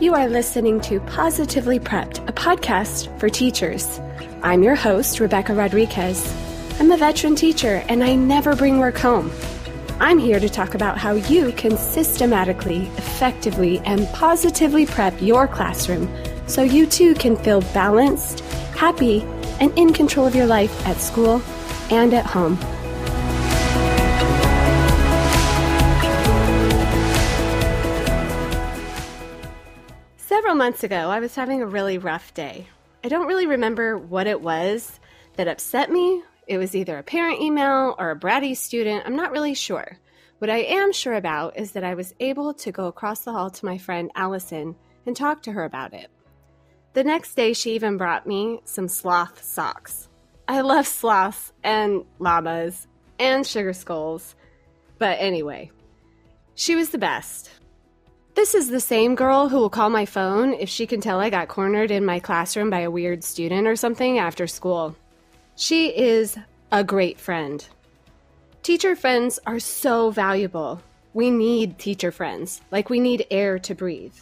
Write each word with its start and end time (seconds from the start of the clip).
You 0.00 0.14
are 0.16 0.28
listening 0.28 0.80
to 0.80 0.98
Positively 1.00 1.78
Prepped, 1.78 2.26
a 2.28 2.32
podcast 2.32 3.16
for 3.20 3.28
teachers. 3.28 4.00
I'm 4.42 4.62
your 4.62 4.74
host, 4.74 5.20
Rebecca 5.20 5.52
Rodriquez. 5.52 6.34
I'm 6.80 6.90
a 6.90 6.96
veteran 6.96 7.36
teacher 7.36 7.84
and 7.88 8.02
I 8.02 8.14
never 8.14 8.56
bring 8.56 8.78
work 8.78 8.96
home. 8.96 9.30
I'm 10.00 10.18
here 10.18 10.40
to 10.40 10.48
talk 10.48 10.74
about 10.74 10.96
how 10.96 11.12
you 11.12 11.52
can 11.52 11.76
systematically, 11.76 12.86
effectively, 12.96 13.80
and 13.80 14.08
positively 14.08 14.86
prep 14.86 15.14
your 15.20 15.46
classroom 15.46 16.08
so 16.46 16.62
you 16.62 16.86
too 16.86 17.14
can 17.14 17.36
feel 17.36 17.60
balanced, 17.74 18.40
happy, 18.74 19.22
and 19.60 19.70
in 19.78 19.92
control 19.92 20.26
of 20.26 20.34
your 20.34 20.46
life 20.46 20.86
at 20.86 20.96
school 20.96 21.40
and 21.90 22.14
at 22.14 22.26
home. 22.26 22.58
Several 30.16 30.54
months 30.54 30.84
ago, 30.84 31.10
I 31.10 31.20
was 31.20 31.34
having 31.34 31.62
a 31.62 31.66
really 31.66 31.98
rough 31.98 32.32
day. 32.34 32.66
I 33.02 33.08
don't 33.08 33.26
really 33.26 33.46
remember 33.46 33.96
what 33.96 34.26
it 34.26 34.40
was 34.40 35.00
that 35.36 35.48
upset 35.48 35.90
me. 35.90 36.22
It 36.46 36.58
was 36.58 36.74
either 36.74 36.98
a 36.98 37.02
parent 37.02 37.40
email 37.40 37.94
or 37.98 38.10
a 38.10 38.18
bratty 38.18 38.56
student. 38.56 39.04
I'm 39.06 39.16
not 39.16 39.32
really 39.32 39.54
sure. 39.54 39.98
What 40.38 40.50
I 40.50 40.58
am 40.58 40.92
sure 40.92 41.14
about 41.14 41.58
is 41.58 41.72
that 41.72 41.84
I 41.84 41.94
was 41.94 42.14
able 42.20 42.54
to 42.54 42.72
go 42.72 42.86
across 42.86 43.20
the 43.20 43.32
hall 43.32 43.50
to 43.50 43.66
my 43.66 43.78
friend 43.78 44.10
Allison 44.14 44.76
and 45.06 45.16
talk 45.16 45.42
to 45.42 45.52
her 45.52 45.64
about 45.64 45.94
it. 45.94 46.10
The 46.92 47.04
next 47.04 47.34
day, 47.34 47.52
she 47.52 47.74
even 47.74 47.96
brought 47.96 48.26
me 48.26 48.60
some 48.64 48.88
sloth 48.88 49.42
socks. 49.42 50.09
I 50.50 50.62
love 50.62 50.88
sloths 50.88 51.52
and 51.62 52.04
llamas 52.18 52.88
and 53.20 53.46
sugar 53.46 53.72
skulls. 53.72 54.34
But 54.98 55.18
anyway, 55.20 55.70
she 56.56 56.74
was 56.74 56.90
the 56.90 56.98
best. 56.98 57.52
This 58.34 58.56
is 58.56 58.68
the 58.68 58.80
same 58.80 59.14
girl 59.14 59.48
who 59.48 59.58
will 59.58 59.70
call 59.70 59.90
my 59.90 60.06
phone 60.06 60.54
if 60.54 60.68
she 60.68 60.88
can 60.88 61.00
tell 61.00 61.20
I 61.20 61.30
got 61.30 61.46
cornered 61.46 61.92
in 61.92 62.04
my 62.04 62.18
classroom 62.18 62.68
by 62.68 62.80
a 62.80 62.90
weird 62.90 63.22
student 63.22 63.68
or 63.68 63.76
something 63.76 64.18
after 64.18 64.48
school. 64.48 64.96
She 65.54 65.96
is 65.96 66.36
a 66.72 66.82
great 66.82 67.20
friend. 67.20 67.64
Teacher 68.64 68.96
friends 68.96 69.38
are 69.46 69.60
so 69.60 70.10
valuable. 70.10 70.82
We 71.14 71.30
need 71.30 71.78
teacher 71.78 72.10
friends, 72.10 72.60
like 72.72 72.90
we 72.90 72.98
need 72.98 73.24
air 73.30 73.60
to 73.60 73.74
breathe. 73.76 74.16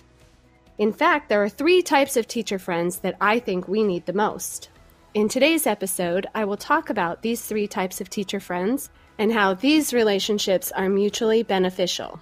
In 0.77 0.93
fact, 0.93 1.31
there 1.31 1.43
are 1.43 1.49
three 1.49 1.81
types 1.81 2.19
of 2.19 2.29
teacher 2.29 2.59
friends 2.59 2.99
that 2.99 3.17
I 3.19 3.39
think 3.39 3.67
we 3.67 3.83
need 3.83 4.05
the 4.05 4.13
most. 4.13 4.69
In 5.15 5.27
today's 5.31 5.67
episode, 5.67 6.27
I 6.35 6.45
will 6.45 6.59
talk 6.59 6.91
about 6.91 7.23
these 7.23 7.43
three 7.43 7.67
types 7.67 8.03
of 8.03 8.11
teacher 8.11 8.41
friends 8.41 8.91
and 9.17 9.33
how 9.33 9.55
these 9.55 9.95
relationships 9.95 10.71
are 10.73 10.91
mutually 10.91 11.43
beneficial. 11.43 12.21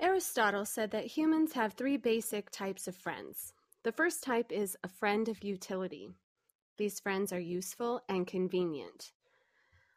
Aristotle 0.00 0.64
said 0.64 0.90
that 0.90 1.06
humans 1.06 1.52
have 1.52 1.74
three 1.74 1.96
basic 1.96 2.50
types 2.50 2.88
of 2.88 2.96
friends. 2.96 3.52
The 3.84 3.92
first 3.92 4.24
type 4.24 4.50
is 4.50 4.76
a 4.82 4.88
friend 4.88 5.28
of 5.28 5.44
utility. 5.44 6.10
These 6.76 6.98
friends 6.98 7.32
are 7.32 7.40
useful 7.40 8.02
and 8.08 8.26
convenient. 8.26 9.12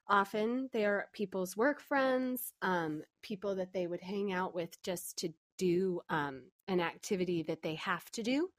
Often 0.07 0.69
they 0.71 0.85
are 0.85 1.09
people's 1.13 1.57
work 1.57 1.81
friends, 1.81 2.53
um, 2.61 3.03
people 3.23 3.55
that 3.55 3.73
they 3.73 3.87
would 3.87 4.01
hang 4.01 4.31
out 4.31 4.53
with 4.53 4.81
just 4.83 5.17
to 5.17 5.29
do 5.57 6.01
um, 6.09 6.43
an 6.67 6.79
activity 6.79 7.43
that 7.43 7.63
they 7.63 7.75
have 7.75 8.09
to 8.11 8.21
do. 8.21 8.49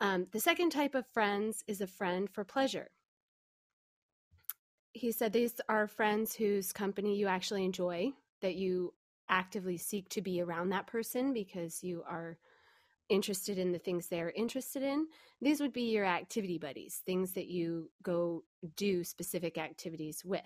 Um, 0.00 0.26
the 0.32 0.40
second 0.40 0.70
type 0.70 0.94
of 0.94 1.06
friends 1.12 1.64
is 1.66 1.80
a 1.80 1.86
friend 1.86 2.30
for 2.30 2.44
pleasure. 2.44 2.88
He 4.92 5.12
said 5.12 5.32
these 5.32 5.60
are 5.68 5.86
friends 5.86 6.34
whose 6.34 6.72
company 6.72 7.16
you 7.16 7.26
actually 7.26 7.64
enjoy, 7.64 8.12
that 8.40 8.54
you 8.54 8.94
actively 9.28 9.76
seek 9.76 10.08
to 10.10 10.22
be 10.22 10.40
around 10.40 10.70
that 10.70 10.86
person 10.86 11.32
because 11.32 11.82
you 11.82 12.02
are 12.08 12.38
interested 13.08 13.58
in 13.58 13.72
the 13.72 13.78
things 13.78 14.06
they're 14.06 14.30
interested 14.30 14.82
in, 14.82 15.06
these 15.40 15.60
would 15.60 15.72
be 15.72 15.90
your 15.90 16.04
activity 16.04 16.58
buddies, 16.58 17.02
things 17.04 17.32
that 17.32 17.46
you 17.48 17.90
go 18.02 18.44
do 18.76 19.04
specific 19.04 19.58
activities 19.58 20.24
with. 20.24 20.42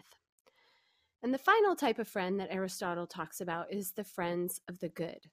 And 1.23 1.33
the 1.33 1.39
final 1.39 1.77
type 1.77 1.99
of 1.99 2.09
friend 2.09 2.41
that 2.41 2.51
Aristotle 2.51 3.07
talks 3.07 3.41
about 3.41 3.73
is 3.73 3.93
the 3.93 4.05
friends 4.05 4.61
of 4.69 4.79
the 4.81 4.89
good. 4.89 5.27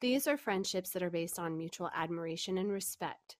These 0.00 0.26
are 0.26 0.36
friendships 0.36 0.90
that 0.90 1.02
are 1.02 1.10
based 1.10 1.38
on 1.38 1.56
mutual 1.56 1.90
admiration 1.94 2.58
and 2.58 2.70
respect. 2.70 3.36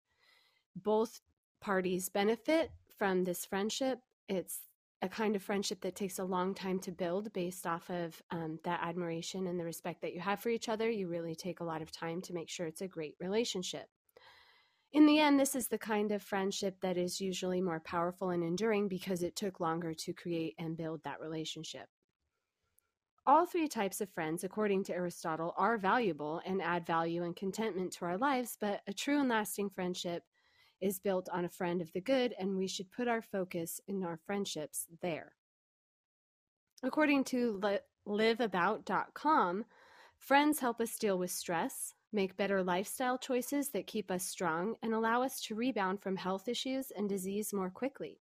Both 0.76 1.20
parties 1.60 2.08
benefit 2.08 2.70
from 2.96 3.24
this 3.24 3.44
friendship. 3.44 4.00
It's 4.28 4.60
a 5.00 5.08
kind 5.08 5.36
of 5.36 5.42
friendship 5.42 5.80
that 5.82 5.94
takes 5.94 6.18
a 6.18 6.24
long 6.24 6.54
time 6.54 6.80
to 6.80 6.90
build 6.90 7.32
based 7.32 7.66
off 7.66 7.88
of 7.88 8.20
um, 8.30 8.58
that 8.64 8.80
admiration 8.82 9.46
and 9.46 9.58
the 9.58 9.64
respect 9.64 10.02
that 10.02 10.12
you 10.12 10.20
have 10.20 10.40
for 10.40 10.48
each 10.48 10.68
other. 10.68 10.90
You 10.90 11.08
really 11.08 11.36
take 11.36 11.60
a 11.60 11.64
lot 11.64 11.82
of 11.82 11.92
time 11.92 12.20
to 12.22 12.32
make 12.32 12.48
sure 12.48 12.66
it's 12.66 12.80
a 12.80 12.88
great 12.88 13.14
relationship. 13.20 13.86
In 14.92 15.06
the 15.06 15.18
end, 15.18 15.38
this 15.38 15.54
is 15.54 15.68
the 15.68 15.78
kind 15.78 16.10
of 16.12 16.22
friendship 16.22 16.80
that 16.80 16.96
is 16.96 17.20
usually 17.20 17.60
more 17.60 17.80
powerful 17.80 18.30
and 18.30 18.42
enduring 18.42 18.88
because 18.88 19.22
it 19.22 19.36
took 19.36 19.60
longer 19.60 19.94
to 19.94 20.12
create 20.14 20.54
and 20.58 20.76
build 20.76 21.02
that 21.04 21.20
relationship. 21.20 21.86
All 23.26 23.44
three 23.44 23.68
types 23.68 24.00
of 24.00 24.08
friends, 24.08 24.42
according 24.42 24.84
to 24.84 24.94
Aristotle, 24.94 25.52
are 25.58 25.76
valuable 25.76 26.40
and 26.46 26.62
add 26.62 26.86
value 26.86 27.22
and 27.22 27.36
contentment 27.36 27.92
to 27.92 28.06
our 28.06 28.16
lives, 28.16 28.56
but 28.58 28.80
a 28.86 28.94
true 28.94 29.20
and 29.20 29.28
lasting 29.28 29.68
friendship 29.68 30.22
is 30.80 30.98
built 30.98 31.28
on 31.30 31.44
a 31.44 31.48
friend 31.48 31.80
of 31.80 31.92
the 31.92 32.00
good, 32.00 32.34
and 32.38 32.56
we 32.56 32.66
should 32.66 32.90
put 32.90 33.08
our 33.08 33.22
focus 33.22 33.80
in 33.88 34.04
our 34.04 34.18
friendships 34.26 34.86
there. 35.02 35.32
According 36.82 37.24
to 37.24 37.60
liveabout.com, 38.06 39.64
friends 40.18 40.60
help 40.60 40.80
us 40.80 40.98
deal 40.98 41.18
with 41.18 41.30
stress, 41.30 41.94
make 42.12 42.36
better 42.36 42.62
lifestyle 42.62 43.18
choices 43.18 43.70
that 43.70 43.86
keep 43.86 44.10
us 44.10 44.24
strong, 44.24 44.76
and 44.82 44.94
allow 44.94 45.22
us 45.22 45.40
to 45.42 45.54
rebound 45.54 46.00
from 46.00 46.16
health 46.16 46.48
issues 46.48 46.90
and 46.96 47.08
disease 47.08 47.52
more 47.52 47.70
quickly. 47.70 48.20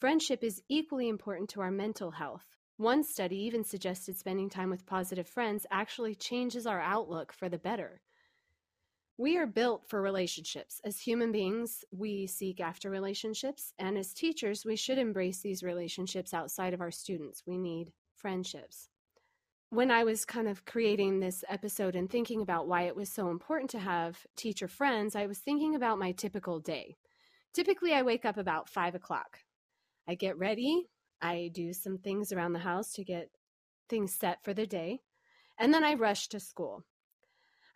Friendship 0.00 0.44
is 0.44 0.62
equally 0.68 1.08
important 1.08 1.50
to 1.50 1.60
our 1.60 1.72
mental 1.72 2.12
health. 2.12 2.54
One 2.76 3.02
study 3.02 3.38
even 3.38 3.64
suggested 3.64 4.16
spending 4.16 4.48
time 4.48 4.70
with 4.70 4.86
positive 4.86 5.26
friends 5.26 5.66
actually 5.72 6.14
changes 6.14 6.64
our 6.64 6.80
outlook 6.80 7.32
for 7.32 7.48
the 7.48 7.58
better. 7.58 8.00
We 9.20 9.36
are 9.36 9.46
built 9.46 9.82
for 9.88 10.00
relationships. 10.00 10.80
As 10.84 11.00
human 11.00 11.32
beings, 11.32 11.84
we 11.90 12.28
seek 12.28 12.60
after 12.60 12.88
relationships. 12.88 13.72
And 13.76 13.98
as 13.98 14.14
teachers, 14.14 14.64
we 14.64 14.76
should 14.76 14.96
embrace 14.96 15.40
these 15.40 15.64
relationships 15.64 16.32
outside 16.32 16.72
of 16.72 16.80
our 16.80 16.92
students. 16.92 17.42
We 17.44 17.58
need 17.58 17.92
friendships. 18.14 18.88
When 19.70 19.90
I 19.90 20.04
was 20.04 20.24
kind 20.24 20.46
of 20.46 20.64
creating 20.64 21.18
this 21.18 21.42
episode 21.48 21.96
and 21.96 22.08
thinking 22.08 22.40
about 22.42 22.68
why 22.68 22.82
it 22.82 22.94
was 22.94 23.10
so 23.10 23.28
important 23.28 23.70
to 23.70 23.80
have 23.80 24.24
teacher 24.36 24.68
friends, 24.68 25.16
I 25.16 25.26
was 25.26 25.38
thinking 25.38 25.74
about 25.74 25.98
my 25.98 26.12
typical 26.12 26.60
day. 26.60 26.96
Typically, 27.52 27.92
I 27.92 28.02
wake 28.02 28.24
up 28.24 28.38
about 28.38 28.68
five 28.68 28.94
o'clock. 28.94 29.40
I 30.06 30.14
get 30.14 30.38
ready, 30.38 30.86
I 31.20 31.50
do 31.52 31.72
some 31.72 31.98
things 31.98 32.32
around 32.32 32.52
the 32.52 32.60
house 32.60 32.92
to 32.92 33.04
get 33.04 33.30
things 33.88 34.14
set 34.14 34.44
for 34.44 34.54
the 34.54 34.66
day, 34.66 35.00
and 35.58 35.74
then 35.74 35.82
I 35.82 35.94
rush 35.94 36.28
to 36.28 36.40
school. 36.40 36.84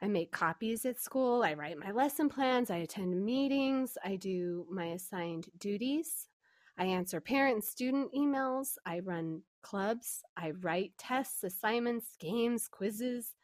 I 0.03 0.09
make 0.09 0.33
copies 0.33 0.85
at 0.85 1.01
school. 1.01 1.45
I 1.45 1.55
write 1.55 1.79
my 1.79 1.93
lesson 1.93 2.29
plans. 2.29 2.71
I 2.71 2.79
attend 2.79 3.25
meetings. 3.25 3.97
I 4.05 4.17
do 4.17 4.67
my 4.69 4.87
assigned 4.87 5.47
duties. 5.59 6.29
I 6.77 6.87
answer 6.87 7.21
parent 7.21 7.55
and 7.55 7.65
student 7.65 8.13
emails. 8.13 8.71
I 8.85 8.99
run 8.99 9.43
clubs. 9.63 10.25
I 10.37 10.51
write 10.61 10.93
tests, 10.99 11.45
assignments, 11.45 12.17
games, 12.19 12.67
quizzes. 12.67 13.37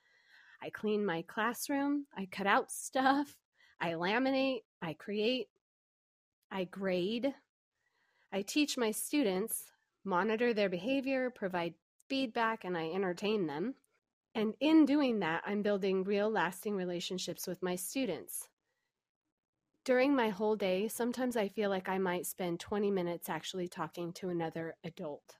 I 0.60 0.70
clean 0.70 1.06
my 1.06 1.22
classroom. 1.28 2.06
I 2.16 2.26
cut 2.26 2.48
out 2.48 2.72
stuff. 2.72 3.36
I 3.80 3.92
laminate. 3.92 4.62
I 4.82 4.94
create. 4.94 5.46
I 6.50 6.64
grade. 6.64 7.34
I 8.32 8.42
teach 8.42 8.76
my 8.76 8.90
students, 8.90 9.70
monitor 10.04 10.52
their 10.52 10.68
behavior, 10.68 11.30
provide 11.30 11.74
feedback, 12.08 12.64
and 12.64 12.76
I 12.76 12.90
entertain 12.90 13.46
them. 13.46 13.74
And 14.34 14.54
in 14.60 14.84
doing 14.84 15.20
that, 15.20 15.42
I'm 15.46 15.62
building 15.62 16.04
real 16.04 16.30
lasting 16.30 16.76
relationships 16.76 17.46
with 17.46 17.62
my 17.62 17.76
students. 17.76 18.48
During 19.84 20.14
my 20.14 20.28
whole 20.28 20.54
day, 20.54 20.86
sometimes 20.86 21.36
I 21.36 21.48
feel 21.48 21.70
like 21.70 21.88
I 21.88 21.98
might 21.98 22.26
spend 22.26 22.60
20 22.60 22.90
minutes 22.90 23.28
actually 23.28 23.68
talking 23.68 24.12
to 24.14 24.28
another 24.28 24.74
adult. 24.84 25.36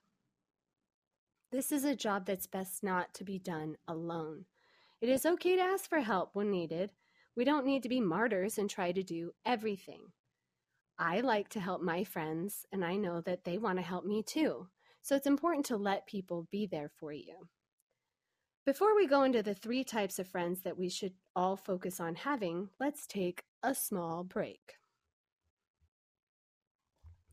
This 1.51 1.71
is 1.71 1.83
a 1.83 1.95
job 1.95 2.25
that's 2.25 2.47
best 2.47 2.83
not 2.83 3.13
to 3.15 3.23
be 3.23 3.39
done 3.39 3.77
alone. 3.87 4.45
It 5.01 5.09
is 5.09 5.25
okay 5.25 5.55
to 5.55 5.61
ask 5.61 5.89
for 5.89 5.99
help 5.99 6.31
when 6.33 6.51
needed. 6.51 6.91
We 7.35 7.43
don't 7.45 7.65
need 7.65 7.83
to 7.83 7.89
be 7.89 8.01
martyrs 8.01 8.57
and 8.57 8.69
try 8.69 8.91
to 8.91 9.03
do 9.03 9.31
everything. 9.45 10.11
I 10.97 11.21
like 11.21 11.47
to 11.49 11.59
help 11.59 11.81
my 11.81 12.03
friends, 12.03 12.65
and 12.71 12.83
I 12.83 12.97
know 12.97 13.21
that 13.21 13.45
they 13.45 13.57
want 13.57 13.77
to 13.77 13.83
help 13.83 14.03
me 14.03 14.21
too. 14.21 14.67
So 15.01 15.15
it's 15.15 15.27
important 15.27 15.65
to 15.67 15.77
let 15.77 16.07
people 16.07 16.47
be 16.51 16.65
there 16.65 16.89
for 16.99 17.13
you. 17.13 17.47
Before 18.65 18.95
we 18.95 19.07
go 19.07 19.23
into 19.23 19.41
the 19.41 19.53
three 19.53 19.83
types 19.83 20.19
of 20.19 20.27
friends 20.27 20.61
that 20.61 20.77
we 20.77 20.89
should 20.89 21.13
all 21.35 21.55
focus 21.55 21.99
on 21.99 22.15
having, 22.15 22.69
let's 22.79 23.07
take 23.07 23.43
a 23.63 23.73
small 23.73 24.23
break. 24.23 24.75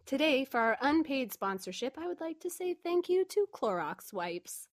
Today, 0.06 0.44
for 0.44 0.60
our 0.60 0.78
unpaid 0.80 1.32
sponsorship, 1.32 1.98
I 1.98 2.06
would 2.06 2.20
like 2.20 2.38
to 2.40 2.50
say 2.50 2.74
thank 2.74 3.08
you 3.08 3.24
to 3.24 3.46
Clorox 3.52 4.12
wipes. 4.12 4.68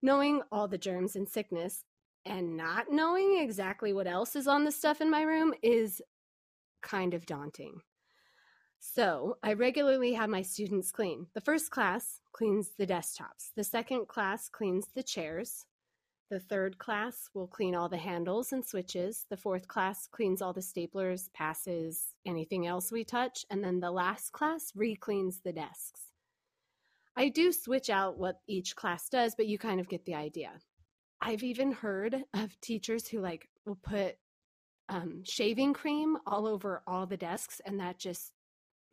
Knowing 0.00 0.42
all 0.52 0.68
the 0.68 0.78
germs 0.78 1.16
and 1.16 1.28
sickness 1.28 1.84
and 2.24 2.56
not 2.56 2.86
knowing 2.90 3.38
exactly 3.40 3.92
what 3.92 4.06
else 4.06 4.36
is 4.36 4.46
on 4.46 4.64
the 4.64 4.70
stuff 4.70 5.00
in 5.00 5.10
my 5.10 5.22
room 5.22 5.54
is 5.60 6.00
kind 6.82 7.14
of 7.14 7.26
daunting. 7.26 7.80
So, 8.80 9.38
I 9.42 9.54
regularly 9.54 10.14
have 10.14 10.30
my 10.30 10.42
students 10.42 10.92
clean. 10.92 11.26
The 11.34 11.40
first 11.40 11.70
class 11.70 12.20
cleans 12.32 12.70
the 12.78 12.86
desktops, 12.86 13.52
the 13.56 13.64
second 13.64 14.06
class 14.08 14.48
cleans 14.48 14.86
the 14.94 15.02
chairs, 15.02 15.66
the 16.30 16.40
third 16.40 16.76
class 16.76 17.30
will 17.32 17.46
clean 17.46 17.74
all 17.74 17.88
the 17.88 17.96
handles 17.96 18.52
and 18.52 18.64
switches. 18.64 19.24
The 19.30 19.36
fourth 19.36 19.66
class 19.66 20.06
cleans 20.06 20.42
all 20.42 20.52
the 20.52 20.60
staplers, 20.60 21.32
passes, 21.32 22.14
anything 22.26 22.66
else 22.66 22.92
we 22.92 23.02
touch. 23.02 23.46
And 23.48 23.64
then 23.64 23.80
the 23.80 23.90
last 23.90 24.32
class 24.32 24.72
re-cleans 24.74 25.40
the 25.40 25.52
desks. 25.52 26.12
I 27.16 27.30
do 27.30 27.50
switch 27.50 27.88
out 27.88 28.18
what 28.18 28.40
each 28.46 28.76
class 28.76 29.08
does, 29.08 29.34
but 29.34 29.46
you 29.46 29.58
kind 29.58 29.80
of 29.80 29.88
get 29.88 30.04
the 30.04 30.14
idea. 30.14 30.50
I've 31.20 31.42
even 31.42 31.72
heard 31.72 32.22
of 32.34 32.60
teachers 32.60 33.08
who 33.08 33.20
like 33.20 33.48
will 33.64 33.78
put 33.82 34.16
um, 34.90 35.22
shaving 35.24 35.72
cream 35.72 36.18
all 36.26 36.46
over 36.46 36.82
all 36.86 37.06
the 37.06 37.16
desks, 37.16 37.60
and 37.64 37.80
that 37.80 37.98
just 37.98 38.32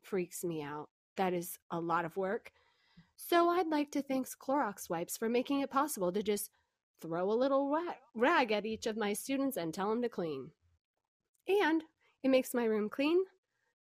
freaks 0.05 0.43
me 0.43 0.61
out. 0.61 0.89
That 1.17 1.33
is 1.33 1.57
a 1.71 1.79
lot 1.79 2.05
of 2.05 2.17
work. 2.17 2.51
So 3.17 3.47
mm-hmm. 3.47 3.59
I'd 3.59 3.67
like 3.67 3.91
to 3.91 4.01
thank 4.01 4.27
Clorox 4.27 4.89
wipes 4.89 5.17
for 5.17 5.29
making 5.29 5.61
it 5.61 5.69
possible 5.71 6.11
to 6.11 6.23
just 6.23 6.51
throw 7.01 7.31
a 7.31 7.33
little 7.33 7.77
rag 8.13 8.51
at 8.51 8.65
each 8.65 8.85
of 8.85 8.97
my 8.97 9.13
students 9.13 9.57
and 9.57 9.73
tell 9.73 9.89
them 9.89 10.01
to 10.01 10.09
clean. 10.09 10.51
And 11.47 11.83
it 12.23 12.29
makes 12.29 12.53
my 12.53 12.65
room 12.65 12.89
clean, 12.89 13.19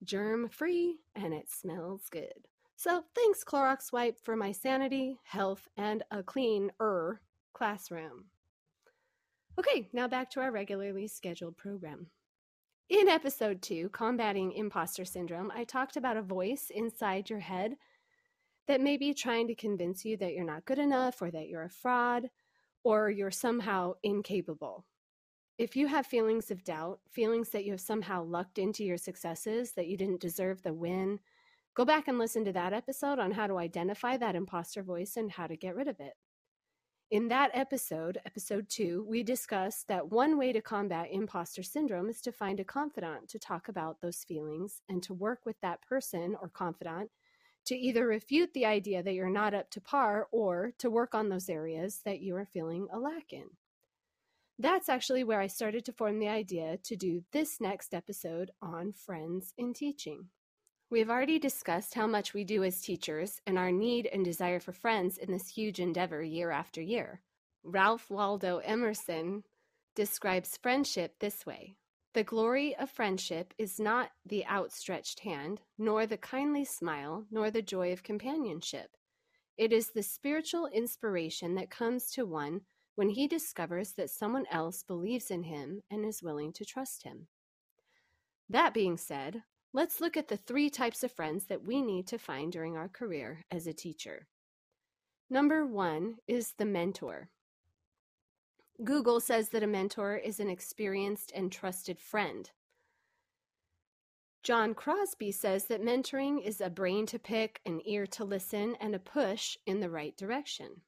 germ 0.04 0.48
free, 0.48 0.96
and 1.14 1.34
it 1.34 1.50
smells 1.50 2.02
good. 2.10 2.46
So 2.76 3.04
thanks, 3.14 3.44
Clorox 3.44 3.92
Wipe, 3.92 4.18
for 4.24 4.36
my 4.36 4.52
sanity, 4.52 5.18
health, 5.24 5.68
and 5.76 6.02
a 6.10 6.22
cleaner 6.22 7.20
classroom. 7.52 8.24
Okay, 9.58 9.88
now 9.92 10.08
back 10.08 10.30
to 10.30 10.40
our 10.40 10.50
regularly 10.50 11.06
scheduled 11.06 11.58
program. 11.58 12.06
In 12.90 13.06
episode 13.06 13.62
two, 13.62 13.88
Combating 13.90 14.50
Imposter 14.50 15.04
Syndrome, 15.04 15.52
I 15.54 15.62
talked 15.62 15.96
about 15.96 16.16
a 16.16 16.22
voice 16.22 16.72
inside 16.74 17.30
your 17.30 17.38
head 17.38 17.76
that 18.66 18.80
may 18.80 18.96
be 18.96 19.14
trying 19.14 19.46
to 19.46 19.54
convince 19.54 20.04
you 20.04 20.16
that 20.16 20.34
you're 20.34 20.44
not 20.44 20.64
good 20.64 20.80
enough 20.80 21.22
or 21.22 21.30
that 21.30 21.46
you're 21.48 21.62
a 21.62 21.70
fraud 21.70 22.30
or 22.82 23.08
you're 23.08 23.30
somehow 23.30 23.92
incapable. 24.02 24.86
If 25.56 25.76
you 25.76 25.86
have 25.86 26.04
feelings 26.04 26.50
of 26.50 26.64
doubt, 26.64 26.98
feelings 27.12 27.50
that 27.50 27.64
you 27.64 27.70
have 27.70 27.80
somehow 27.80 28.24
lucked 28.24 28.58
into 28.58 28.82
your 28.82 28.98
successes, 28.98 29.70
that 29.74 29.86
you 29.86 29.96
didn't 29.96 30.20
deserve 30.20 30.60
the 30.64 30.74
win, 30.74 31.20
go 31.74 31.84
back 31.84 32.08
and 32.08 32.18
listen 32.18 32.44
to 32.44 32.52
that 32.54 32.72
episode 32.72 33.20
on 33.20 33.30
how 33.30 33.46
to 33.46 33.58
identify 33.58 34.16
that 34.16 34.34
imposter 34.34 34.82
voice 34.82 35.16
and 35.16 35.30
how 35.30 35.46
to 35.46 35.56
get 35.56 35.76
rid 35.76 35.86
of 35.86 36.00
it. 36.00 36.14
In 37.10 37.26
that 37.26 37.50
episode, 37.54 38.20
episode 38.24 38.68
two, 38.68 39.04
we 39.08 39.24
discussed 39.24 39.88
that 39.88 40.12
one 40.12 40.38
way 40.38 40.52
to 40.52 40.62
combat 40.62 41.08
imposter 41.10 41.64
syndrome 41.64 42.08
is 42.08 42.20
to 42.20 42.30
find 42.30 42.60
a 42.60 42.64
confidant 42.64 43.28
to 43.30 43.38
talk 43.40 43.66
about 43.66 44.00
those 44.00 44.22
feelings 44.22 44.80
and 44.88 45.02
to 45.02 45.12
work 45.12 45.40
with 45.44 45.60
that 45.60 45.82
person 45.82 46.36
or 46.40 46.48
confidant 46.48 47.10
to 47.66 47.74
either 47.74 48.06
refute 48.06 48.54
the 48.54 48.64
idea 48.64 49.02
that 49.02 49.14
you're 49.14 49.28
not 49.28 49.54
up 49.54 49.70
to 49.70 49.80
par 49.80 50.28
or 50.30 50.70
to 50.78 50.88
work 50.88 51.12
on 51.12 51.28
those 51.28 51.48
areas 51.48 52.00
that 52.04 52.20
you 52.20 52.36
are 52.36 52.46
feeling 52.46 52.86
a 52.92 52.98
lack 53.00 53.32
in. 53.32 53.50
That's 54.56 54.88
actually 54.88 55.24
where 55.24 55.40
I 55.40 55.48
started 55.48 55.84
to 55.86 55.92
form 55.92 56.20
the 56.20 56.28
idea 56.28 56.78
to 56.84 56.94
do 56.94 57.24
this 57.32 57.60
next 57.60 57.92
episode 57.92 58.52
on 58.62 58.92
friends 58.92 59.52
in 59.58 59.74
teaching. 59.74 60.28
We've 60.90 61.08
already 61.08 61.38
discussed 61.38 61.94
how 61.94 62.08
much 62.08 62.34
we 62.34 62.42
do 62.42 62.64
as 62.64 62.80
teachers 62.80 63.40
and 63.46 63.56
our 63.56 63.70
need 63.70 64.06
and 64.06 64.24
desire 64.24 64.58
for 64.58 64.72
friends 64.72 65.18
in 65.18 65.30
this 65.30 65.46
huge 65.46 65.78
endeavor 65.78 66.20
year 66.20 66.50
after 66.50 66.82
year. 66.82 67.20
Ralph 67.62 68.10
Waldo 68.10 68.58
Emerson 68.58 69.44
describes 69.94 70.56
friendship 70.56 71.14
this 71.20 71.46
way 71.46 71.76
the 72.12 72.24
glory 72.24 72.74
of 72.74 72.90
friendship 72.90 73.54
is 73.56 73.78
not 73.78 74.10
the 74.26 74.44
outstretched 74.46 75.20
hand, 75.20 75.60
nor 75.78 76.06
the 76.06 76.16
kindly 76.16 76.64
smile, 76.64 77.24
nor 77.30 77.52
the 77.52 77.62
joy 77.62 77.92
of 77.92 78.02
companionship. 78.02 78.96
It 79.56 79.72
is 79.72 79.90
the 79.90 80.02
spiritual 80.02 80.66
inspiration 80.66 81.54
that 81.54 81.70
comes 81.70 82.10
to 82.12 82.26
one 82.26 82.62
when 82.96 83.10
he 83.10 83.28
discovers 83.28 83.92
that 83.92 84.10
someone 84.10 84.46
else 84.50 84.82
believes 84.82 85.30
in 85.30 85.44
him 85.44 85.82
and 85.88 86.04
is 86.04 86.20
willing 86.20 86.52
to 86.54 86.64
trust 86.64 87.04
him. 87.04 87.28
That 88.48 88.74
being 88.74 88.96
said, 88.96 89.44
let's 89.72 90.00
look 90.00 90.16
at 90.16 90.28
the 90.28 90.36
three 90.36 90.70
types 90.70 91.02
of 91.02 91.12
friends 91.12 91.46
that 91.46 91.64
we 91.64 91.82
need 91.82 92.06
to 92.08 92.18
find 92.18 92.52
during 92.52 92.76
our 92.76 92.88
career 92.88 93.44
as 93.50 93.66
a 93.66 93.72
teacher. 93.72 94.26
Number 95.28 95.64
one 95.64 96.16
is 96.26 96.54
the 96.58 96.64
mentor. 96.64 97.28
Google 98.82 99.20
says 99.20 99.50
that 99.50 99.62
a 99.62 99.68
mentor 99.68 100.16
is 100.16 100.40
an 100.40 100.48
experienced 100.48 101.30
and 101.34 101.52
trusted 101.52 102.00
friend. 102.00 102.50
John 104.42 104.74
Crosby 104.74 105.32
says 105.32 105.66
that 105.66 105.84
mentoring 105.84 106.42
is 106.42 106.60
a 106.60 106.70
brain 106.70 107.04
to 107.06 107.18
pick, 107.18 107.60
an 107.66 107.80
ear 107.84 108.06
to 108.06 108.24
listen, 108.24 108.74
and 108.80 108.94
a 108.94 108.98
push 108.98 109.58
in 109.66 109.80
the 109.80 109.90
right 109.90 110.16
direction. 110.16 110.80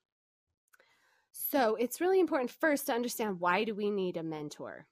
So 1.32 1.76
it's 1.76 2.00
really 2.00 2.18
important 2.18 2.50
first 2.50 2.86
to 2.86 2.94
understand 2.94 3.40
why 3.40 3.64
do 3.64 3.74
we 3.74 3.90
need 3.90 4.16
a 4.16 4.22
mentor? 4.22 4.86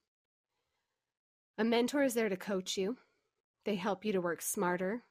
A 1.57 1.65
mentor 1.65 2.03
is 2.03 2.15
there 2.15 2.29
to 2.29 2.37
coach 2.37 2.77
you. 2.77 2.99
They 3.65 3.77
help 3.77 4.05
you 4.05 4.12
to 4.12 4.21
work 4.21 4.43
smarter. 4.43 5.05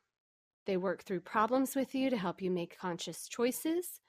They 0.66 0.78
work 0.78 1.04
through 1.04 1.22
problems 1.22 1.76
with 1.76 1.96
you 1.96 2.10
to 2.10 2.18
help 2.18 2.42
you 2.42 2.52
make 2.52 2.78
conscious 2.78 3.28
choices 3.28 4.00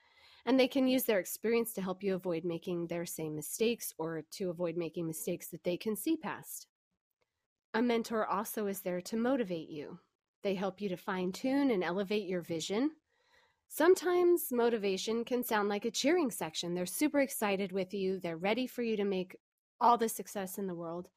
and 0.46 0.58
they 0.58 0.69
can 0.69 0.87
use 0.87 1.04
their 1.04 1.19
experience 1.19 1.72
to 1.75 1.82
help 1.82 2.02
you 2.02 2.14
avoid 2.14 2.44
making 2.44 2.87
their 2.87 3.06
same 3.06 3.34
mistakes 3.37 3.92
or 3.98 4.22
to 4.32 4.50
avoid 4.50 4.76
making 4.76 5.06
mistakes 5.06 5.48
that 5.48 5.64
they 5.64 5.76
can 5.76 5.96
see 5.96 6.16
past. 6.16 6.66
A 7.75 7.82
mentor 7.82 8.26
also 8.26 8.66
is 8.66 8.81
there 8.81 9.00
to 9.02 9.16
motivate 9.16 9.69
you. 9.69 9.98
They 10.42 10.54
help 10.54 10.81
you 10.81 10.88
to 10.88 10.96
fine 10.96 11.32
tune 11.32 11.70
and 11.70 11.84
elevate 11.84 12.26
your 12.26 12.40
vision. 12.40 12.92
Sometimes 13.69 14.48
motivation 14.50 15.25
can 15.25 15.44
sound 15.44 15.69
like 15.69 15.84
a 15.84 15.90
cheering 15.90 16.31
section. 16.31 16.75
They're 16.75 16.87
super 16.87 17.20
excited 17.20 17.70
with 17.70 17.94
you, 17.94 18.19
they're 18.19 18.37
ready 18.37 18.66
for 18.66 18.82
you 18.82 18.97
to 18.97 19.04
make 19.04 19.37
all 19.80 19.97
the 19.97 20.09
success 20.09 20.59
in 20.59 20.66
the 20.66 20.75
world. 20.75 21.09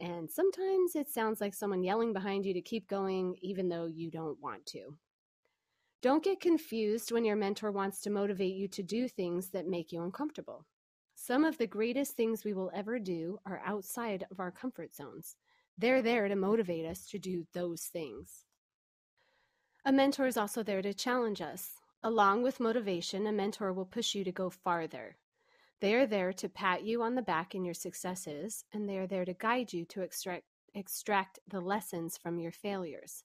And 0.00 0.30
sometimes 0.30 0.96
it 0.96 1.10
sounds 1.10 1.40
like 1.40 1.52
someone 1.52 1.82
yelling 1.82 2.14
behind 2.14 2.46
you 2.46 2.54
to 2.54 2.62
keep 2.62 2.88
going, 2.88 3.36
even 3.42 3.68
though 3.68 3.86
you 3.86 4.10
don't 4.10 4.40
want 4.40 4.64
to. 4.66 4.96
Don't 6.02 6.24
get 6.24 6.40
confused 6.40 7.12
when 7.12 7.26
your 7.26 7.36
mentor 7.36 7.70
wants 7.70 8.00
to 8.00 8.10
motivate 8.10 8.54
you 8.54 8.66
to 8.68 8.82
do 8.82 9.06
things 9.06 9.50
that 9.50 9.68
make 9.68 9.92
you 9.92 10.02
uncomfortable. 10.02 10.64
Some 11.14 11.44
of 11.44 11.58
the 11.58 11.66
greatest 11.66 12.16
things 12.16 12.42
we 12.42 12.54
will 12.54 12.70
ever 12.74 12.98
do 12.98 13.38
are 13.44 13.60
outside 13.66 14.24
of 14.30 14.40
our 14.40 14.50
comfort 14.50 14.94
zones. 14.94 15.36
They're 15.76 16.00
there 16.00 16.28
to 16.28 16.36
motivate 16.36 16.86
us 16.86 17.06
to 17.08 17.18
do 17.18 17.46
those 17.52 17.82
things. 17.82 18.46
A 19.84 19.92
mentor 19.92 20.26
is 20.26 20.38
also 20.38 20.62
there 20.62 20.80
to 20.80 20.94
challenge 20.94 21.42
us. 21.42 21.72
Along 22.02 22.42
with 22.42 22.60
motivation, 22.60 23.26
a 23.26 23.32
mentor 23.32 23.74
will 23.74 23.84
push 23.84 24.14
you 24.14 24.24
to 24.24 24.32
go 24.32 24.48
farther. 24.48 25.18
They 25.80 25.94
are 25.94 26.06
there 26.06 26.32
to 26.34 26.48
pat 26.48 26.84
you 26.84 27.02
on 27.02 27.14
the 27.14 27.22
back 27.22 27.54
in 27.54 27.64
your 27.64 27.74
successes, 27.74 28.64
and 28.72 28.88
they 28.88 28.98
are 28.98 29.06
there 29.06 29.24
to 29.24 29.32
guide 29.32 29.72
you 29.72 29.86
to 29.86 30.02
extract, 30.02 30.44
extract 30.74 31.38
the 31.48 31.60
lessons 31.60 32.18
from 32.18 32.38
your 32.38 32.52
failures. 32.52 33.24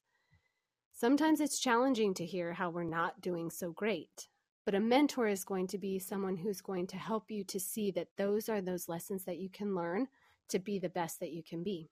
Sometimes 0.94 1.42
it's 1.42 1.60
challenging 1.60 2.14
to 2.14 2.26
hear 2.26 2.54
how 2.54 2.70
we're 2.70 2.84
not 2.84 3.20
doing 3.20 3.52
so 3.52 3.72
great, 3.72 4.30
but 4.66 4.74
a 4.74 4.80
mentor 4.80 5.28
is 5.28 5.44
going 5.44 5.68
to 5.68 5.78
be 5.78 6.00
someone 6.00 6.38
who's 6.38 6.62
going 6.62 6.88
to 6.88 6.98
help 6.98 7.30
you 7.30 7.44
to 7.44 7.60
see 7.60 7.92
that 7.92 8.08
those 8.18 8.48
are 8.48 8.62
those 8.62 8.88
lessons 8.88 9.26
that 9.26 9.38
you 9.38 9.50
can 9.50 9.76
learn 9.76 10.08
to 10.48 10.58
be 10.58 10.80
the 10.80 10.88
best 10.88 11.20
that 11.20 11.34
you 11.34 11.44
can 11.44 11.62
be. 11.62 11.90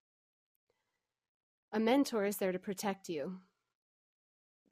A 1.74 1.80
mentor 1.80 2.24
is 2.24 2.38
there 2.38 2.54
to 2.54 2.60
protect 2.60 3.10
you. 3.10 3.40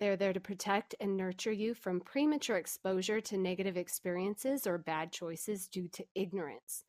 They're 0.02 0.18
there 0.18 0.34
to 0.34 0.40
protect 0.40 0.96
and 1.00 1.16
nurture 1.16 1.52
you 1.52 1.76
from 1.76 2.00
premature 2.02 2.58
exposure 2.58 3.22
to 3.22 3.38
negative 3.38 3.78
experiences 3.78 4.66
or 4.66 4.80
bad 4.80 5.12
choices 5.12 5.68
due 5.68 5.88
to 5.90 6.04
ignorance. 6.16 6.86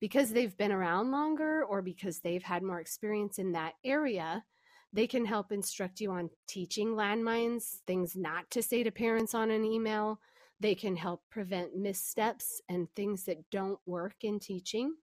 Because 0.00 0.32
they've 0.32 0.56
been 0.56 0.72
around 0.72 1.10
longer 1.10 1.62
or 1.62 1.82
because 1.82 2.20
they've 2.20 2.42
had 2.42 2.62
more 2.62 2.80
experience 2.80 3.38
in 3.38 3.52
that 3.52 3.74
area, 3.84 4.42
they 4.90 5.06
can 5.06 5.26
help 5.26 5.52
instruct 5.52 6.00
you 6.00 6.10
on 6.12 6.30
teaching 6.48 6.94
landmines, 6.94 7.80
things 7.86 8.16
not 8.16 8.50
to 8.52 8.62
say 8.62 8.82
to 8.82 8.90
parents 8.90 9.34
on 9.34 9.50
an 9.50 9.62
email. 9.62 10.18
They 10.58 10.74
can 10.74 10.96
help 10.96 11.24
prevent 11.30 11.76
missteps 11.76 12.62
and 12.70 12.88
things 12.96 13.24
that 13.24 13.50
don't 13.50 13.80
work 13.84 14.16
in 14.22 14.40
teaching. 14.40 14.94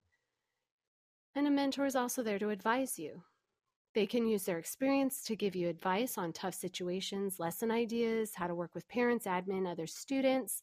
And 1.36 1.46
a 1.46 1.52
mentor 1.52 1.86
is 1.86 1.94
also 1.94 2.24
there 2.24 2.40
to 2.40 2.50
advise 2.50 2.98
you. 2.98 3.22
They 3.94 4.06
can 4.06 4.26
use 4.26 4.42
their 4.42 4.58
experience 4.58 5.22
to 5.22 5.36
give 5.36 5.54
you 5.54 5.68
advice 5.68 6.18
on 6.18 6.32
tough 6.32 6.54
situations, 6.54 7.38
lesson 7.38 7.70
ideas, 7.70 8.32
how 8.34 8.48
to 8.48 8.54
work 8.54 8.74
with 8.74 8.88
parents, 8.88 9.24
admin, 9.24 9.70
other 9.70 9.86
students. 9.86 10.62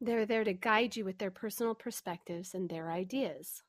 They're 0.00 0.24
there 0.24 0.44
to 0.44 0.54
guide 0.54 0.96
you 0.96 1.04
with 1.04 1.18
their 1.18 1.30
personal 1.30 1.74
perspectives 1.74 2.54
and 2.54 2.68
their 2.68 2.90
ideas. 2.90 3.62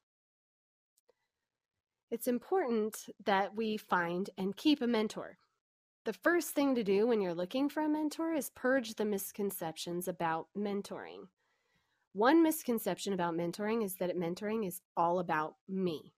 It's 2.09 2.27
important 2.27 3.05
that 3.25 3.53
we 3.53 3.75
find 3.75 4.29
and 4.37 4.55
keep 4.55 4.81
a 4.81 4.87
mentor. 4.87 5.37
The 6.05 6.13
first 6.13 6.51
thing 6.51 6.73
to 6.75 6.83
do 6.85 7.05
when 7.05 7.19
you're 7.19 7.33
looking 7.33 7.67
for 7.67 7.83
a 7.83 7.89
mentor 7.89 8.33
is 8.33 8.49
purge 8.51 8.95
the 8.95 9.03
misconceptions 9.03 10.07
about 10.07 10.47
mentoring. 10.57 11.27
One 12.13 12.41
misconception 12.41 13.11
about 13.11 13.35
mentoring 13.35 13.83
is 13.83 13.95
that 13.95 14.15
mentoring 14.17 14.65
is 14.65 14.81
all 14.95 15.19
about 15.19 15.55
me. 15.67 16.13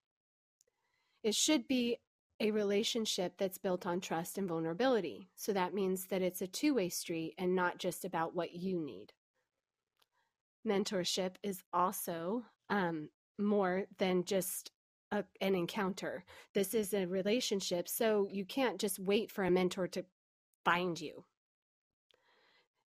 It 1.24 1.36
should 1.36 1.68
be 1.68 1.98
a 2.40 2.52
relationship 2.52 3.34
that's 3.38 3.58
built 3.58 3.86
on 3.86 4.00
trust 4.00 4.38
and 4.38 4.48
vulnerability. 4.48 5.30
So 5.36 5.52
that 5.54 5.74
means 5.74 6.06
that 6.06 6.22
it's 6.22 6.42
a 6.42 6.48
two 6.48 6.74
way 6.74 6.90
street 6.90 7.34
and 7.38 7.56
not 7.56 7.78
just 7.78 8.06
about 8.06 8.36
what 8.36 8.54
you 8.54 8.80
need. 8.80 9.12
Mentorship 10.66 11.36
is 11.44 11.64
also 11.74 12.46
um, 12.70 13.10
more 13.38 13.86
than 13.98 14.24
just 14.24 14.72
a, 15.12 15.24
an 15.42 15.56
encounter. 15.56 16.24
This 16.54 16.74
is 16.74 16.94
a 16.94 17.06
relationship. 17.06 17.88
So 17.90 18.28
you 18.32 18.46
can't 18.46 18.80
just 18.80 19.00
wait 19.00 19.32
for 19.32 19.44
a 19.44 19.52
mentor 19.52 19.88
to 19.90 20.06
find 20.64 21.00
you. 21.00 21.26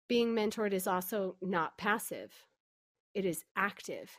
Being 0.07 0.33
mentored 0.33 0.73
is 0.73 0.87
also 0.87 1.35
not 1.41 1.77
passive, 1.77 2.31
it 3.13 3.25
is 3.25 3.43
active. 3.55 4.09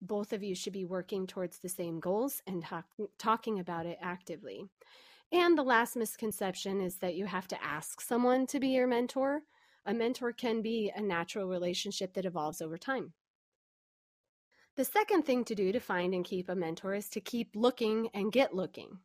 Both 0.00 0.32
of 0.32 0.42
you 0.42 0.54
should 0.54 0.72
be 0.72 0.84
working 0.84 1.26
towards 1.26 1.58
the 1.58 1.68
same 1.68 2.00
goals 2.00 2.42
and 2.46 2.62
talk, 2.62 2.86
talking 3.18 3.58
about 3.58 3.86
it 3.86 3.98
actively. 4.00 4.68
And 5.32 5.56
the 5.56 5.62
last 5.62 5.96
misconception 5.96 6.80
is 6.80 6.96
that 6.96 7.14
you 7.14 7.26
have 7.26 7.48
to 7.48 7.64
ask 7.64 8.00
someone 8.00 8.46
to 8.48 8.60
be 8.60 8.68
your 8.68 8.86
mentor. 8.86 9.42
A 9.86 9.94
mentor 9.94 10.32
can 10.32 10.62
be 10.62 10.92
a 10.94 11.00
natural 11.00 11.48
relationship 11.48 12.14
that 12.14 12.24
evolves 12.26 12.60
over 12.60 12.78
time. 12.78 13.12
The 14.76 14.84
second 14.84 15.22
thing 15.22 15.44
to 15.44 15.54
do 15.54 15.72
to 15.72 15.80
find 15.80 16.14
and 16.14 16.24
keep 16.24 16.48
a 16.48 16.54
mentor 16.54 16.94
is 16.94 17.08
to 17.10 17.20
keep 17.20 17.50
looking 17.54 18.08
and 18.12 18.32
get 18.32 18.54
looking. 18.54 18.98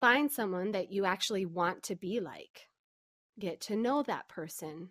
Find 0.00 0.30
someone 0.30 0.72
that 0.72 0.92
you 0.92 1.04
actually 1.04 1.46
want 1.46 1.82
to 1.84 1.96
be 1.96 2.20
like. 2.20 2.68
Get 3.38 3.60
to 3.62 3.76
know 3.76 4.02
that 4.02 4.28
person. 4.28 4.90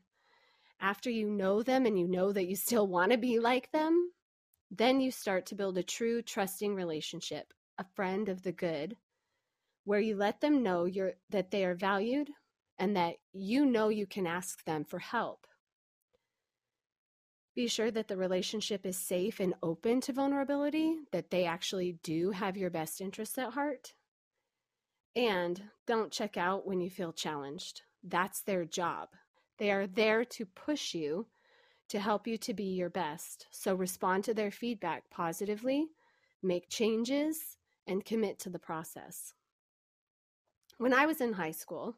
After 0.80 1.10
you 1.10 1.30
know 1.30 1.64
them 1.64 1.86
and 1.86 1.98
you 2.00 2.08
know 2.08 2.32
that 2.32 2.48
you 2.48 2.56
still 2.56 2.88
want 2.88 3.12
to 3.12 3.18
be 3.18 3.40
like 3.40 3.72
them, 3.72 4.12
then 4.70 5.00
you 5.00 5.12
start 5.12 5.46
to 5.48 5.56
build 5.56 5.78
a 5.78 5.84
true 5.84 6.22
trusting 6.22 6.76
relationship, 6.76 7.54
a 7.78 7.86
friend 7.96 8.30
of 8.30 8.44
the 8.44 8.52
good, 8.52 8.98
where 9.86 10.00
you 10.00 10.16
let 10.16 10.42
them 10.42 10.64
know 10.64 10.86
you're, 10.86 11.14
that 11.30 11.52
they 11.52 11.64
are 11.64 11.76
valued 11.76 12.30
and 12.78 12.96
that 12.96 13.16
you 13.34 13.66
know 13.66 13.90
you 13.90 14.06
can 14.06 14.28
ask 14.28 14.64
them 14.66 14.84
for 14.84 15.00
help. 15.00 15.48
Be 17.56 17.68
sure 17.68 17.90
that 17.90 18.08
the 18.08 18.18
relationship 18.18 18.86
is 18.86 18.98
safe 18.98 19.40
and 19.40 19.56
open 19.64 20.00
to 20.02 20.14
vulnerability, 20.14 20.96
that 21.12 21.32
they 21.32 21.46
actually 21.46 21.98
do 22.04 22.32
have 22.32 22.56
your 22.56 22.70
best 22.70 23.02
interests 23.02 23.38
at 23.38 23.54
heart. 23.54 23.94
And 25.16 25.60
don't 25.88 26.12
check 26.12 26.38
out 26.38 26.68
when 26.68 26.82
you 26.82 26.92
feel 26.92 27.12
challenged. 27.12 27.82
That's 28.04 28.42
their 28.42 28.64
job. 28.64 29.10
They 29.58 29.72
are 29.72 29.88
there 29.88 30.24
to 30.24 30.46
push 30.46 30.94
you 30.94 31.26
to 31.90 32.00
help 32.00 32.28
you 32.28 32.38
to 32.38 32.54
be 32.54 32.66
your 32.66 32.90
best. 32.90 33.48
So 33.52 33.76
respond 33.76 34.24
to 34.26 34.34
their 34.34 34.52
feedback 34.52 35.10
positively, 35.10 35.88
make 36.44 36.70
changes, 36.70 37.58
and 37.86 38.06
commit 38.06 38.40
to 38.40 38.50
the 38.50 38.60
process. 38.60 39.34
When 40.78 40.94
I 40.94 41.06
was 41.06 41.22
in 41.22 41.34
high 41.34 41.52
school, 41.52 41.98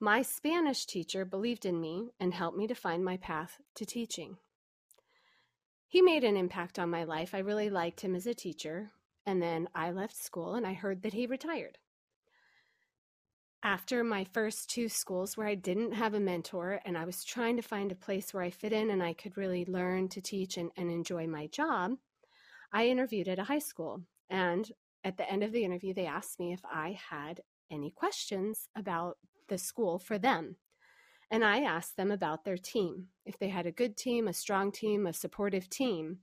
my 0.00 0.22
Spanish 0.22 0.86
teacher 0.86 1.24
believed 1.24 1.66
in 1.66 1.80
me 1.80 2.10
and 2.20 2.34
helped 2.34 2.56
me 2.56 2.66
to 2.66 2.74
find 2.74 3.04
my 3.04 3.16
path 3.16 3.58
to 3.76 3.84
teaching 3.84 4.38
he 5.94 6.02
made 6.02 6.24
an 6.24 6.36
impact 6.36 6.80
on 6.80 6.90
my 6.90 7.04
life. 7.04 7.36
I 7.36 7.38
really 7.38 7.70
liked 7.70 8.00
him 8.00 8.16
as 8.16 8.26
a 8.26 8.34
teacher. 8.34 8.90
And 9.24 9.40
then 9.40 9.68
I 9.76 9.92
left 9.92 10.16
school 10.16 10.56
and 10.56 10.66
I 10.66 10.72
heard 10.72 11.02
that 11.02 11.12
he 11.12 11.24
retired. 11.24 11.78
After 13.64 14.04
my 14.04 14.24
first 14.24 14.68
two 14.68 14.90
schools 14.90 15.38
where 15.38 15.46
I 15.46 15.54
didn't 15.54 15.92
have 15.92 16.12
a 16.12 16.20
mentor 16.20 16.82
and 16.84 16.98
I 16.98 17.06
was 17.06 17.24
trying 17.24 17.56
to 17.56 17.62
find 17.62 17.90
a 17.90 17.96
place 17.96 18.34
where 18.34 18.42
I 18.42 18.50
fit 18.50 18.74
in 18.74 18.90
and 18.90 19.02
I 19.02 19.14
could 19.14 19.38
really 19.38 19.64
learn 19.64 20.10
to 20.10 20.20
teach 20.20 20.58
and, 20.58 20.70
and 20.76 20.90
enjoy 20.90 21.26
my 21.26 21.46
job, 21.46 21.92
I 22.74 22.88
interviewed 22.88 23.26
at 23.26 23.38
a 23.38 23.44
high 23.44 23.60
school. 23.60 24.02
And 24.28 24.70
at 25.02 25.16
the 25.16 25.26
end 25.30 25.42
of 25.42 25.52
the 25.52 25.64
interview, 25.64 25.94
they 25.94 26.04
asked 26.04 26.38
me 26.38 26.52
if 26.52 26.60
I 26.70 26.98
had 27.08 27.40
any 27.70 27.90
questions 27.90 28.68
about 28.76 29.16
the 29.48 29.56
school 29.56 29.98
for 29.98 30.18
them. 30.18 30.56
And 31.30 31.42
I 31.42 31.62
asked 31.62 31.96
them 31.96 32.10
about 32.10 32.44
their 32.44 32.58
team, 32.58 33.06
if 33.24 33.38
they 33.38 33.48
had 33.48 33.64
a 33.64 33.72
good 33.72 33.96
team, 33.96 34.28
a 34.28 34.34
strong 34.34 34.72
team, 34.72 35.06
a 35.06 35.14
supportive 35.14 35.70
team. 35.70 36.18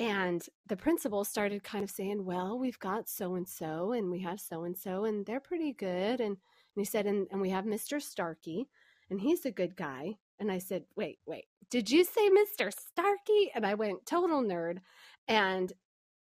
And 0.00 0.44
the 0.66 0.76
principal 0.76 1.22
started 1.22 1.62
kind 1.62 1.84
of 1.84 1.90
saying, 1.90 2.24
Well, 2.24 2.58
we've 2.58 2.80
got 2.80 3.08
so 3.08 3.36
and 3.36 3.48
so, 3.48 3.92
and 3.92 4.10
we 4.10 4.22
have 4.22 4.40
so 4.40 4.64
and 4.64 4.76
so, 4.76 5.04
and 5.04 5.24
they're 5.24 5.38
pretty 5.38 5.72
good. 5.72 6.20
And, 6.20 6.38
and 6.74 6.80
he 6.80 6.84
said, 6.84 7.06
and, 7.06 7.26
and 7.30 7.40
we 7.40 7.50
have 7.50 7.64
Mr. 7.64 8.00
Starkey, 8.00 8.68
and 9.10 9.20
he's 9.20 9.44
a 9.44 9.50
good 9.50 9.76
guy. 9.76 10.16
And 10.40 10.50
I 10.50 10.58
said, 10.58 10.84
Wait, 10.96 11.18
wait, 11.26 11.44
did 11.70 11.90
you 11.90 12.04
say 12.04 12.28
Mr. 12.30 12.72
Starkey? 12.72 13.50
And 13.54 13.64
I 13.64 13.74
went 13.74 14.06
total 14.06 14.42
nerd. 14.42 14.78
And 15.28 15.72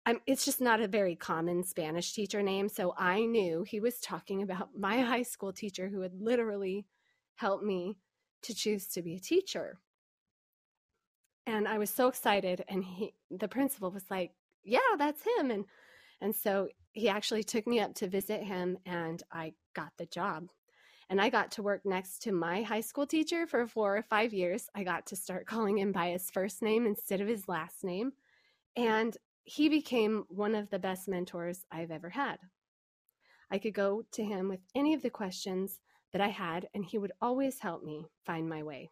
I'm, 0.06 0.20
it's 0.26 0.46
just 0.46 0.62
not 0.62 0.82
a 0.82 0.88
very 0.88 1.16
common 1.16 1.64
Spanish 1.64 2.14
teacher 2.14 2.42
name. 2.42 2.70
So 2.70 2.94
I 2.98 3.26
knew 3.26 3.64
he 3.64 3.80
was 3.80 4.00
talking 4.00 4.42
about 4.42 4.70
my 4.78 5.02
high 5.02 5.24
school 5.24 5.54
teacher 5.54 5.88
who 5.88 6.02
had 6.02 6.14
literally 6.20 6.88
helped 7.36 7.64
me 7.64 7.98
to 8.44 8.56
choose 8.56 8.88
to 8.88 9.02
be 9.02 9.16
a 9.16 9.20
teacher. 9.20 9.80
And 11.46 11.68
I 11.68 11.78
was 11.78 11.90
so 11.90 12.08
excited 12.08 12.64
and 12.68 12.84
he 12.84 13.14
the 13.30 13.48
principal 13.48 13.92
was 13.92 14.06
like, 14.10 14.32
"Yeah, 14.64 14.80
that's 14.98 15.24
him." 15.38 15.52
And 15.52 15.66
and 16.22 16.36
so 16.36 16.68
he 16.94 17.10
actually 17.10 17.44
took 17.44 17.68
me 17.68 17.80
up 17.80 17.96
to 17.96 18.08
visit 18.08 18.44
him 18.44 18.78
and 18.86 19.22
I 19.32 19.54
got 19.74 19.92
the 19.98 20.06
job. 20.06 20.48
And 21.10 21.20
I 21.20 21.30
got 21.30 21.52
to 21.52 21.64
work 21.64 21.82
next 21.84 22.22
to 22.24 22.32
my 22.32 22.62
high 22.62 22.80
school 22.82 23.06
teacher 23.06 23.46
for 23.46 23.68
4 23.68 23.98
or 23.98 24.04
5 24.04 24.34
years. 24.34 24.70
I 24.74 24.84
got 24.84 25.06
to 25.08 25.16
start 25.16 25.46
calling 25.46 25.78
him 25.78 25.92
by 25.92 26.12
his 26.12 26.30
first 26.32 26.62
name 26.62 26.86
instead 26.86 27.20
of 27.20 27.28
his 27.28 27.50
last 27.50 27.84
name. 27.84 28.14
And 28.78 29.18
he 29.44 29.68
became 29.68 30.24
one 30.30 30.56
of 30.56 30.70
the 30.70 30.80
best 30.80 31.10
mentors 31.10 31.66
I've 31.70 31.92
ever 31.92 32.10
had. 32.10 32.38
I 33.50 33.58
could 33.58 33.74
go 33.74 34.04
to 34.14 34.24
him 34.24 34.48
with 34.48 34.62
any 34.74 34.94
of 34.94 35.02
the 35.02 35.10
questions 35.10 35.82
that 36.14 36.22
I 36.22 36.30
had, 36.30 36.70
and 36.74 36.86
he 36.86 36.98
would 36.98 37.12
always 37.22 37.60
help 37.60 37.84
me 37.84 38.06
find 38.26 38.48
my 38.48 38.64
way. 38.64 38.92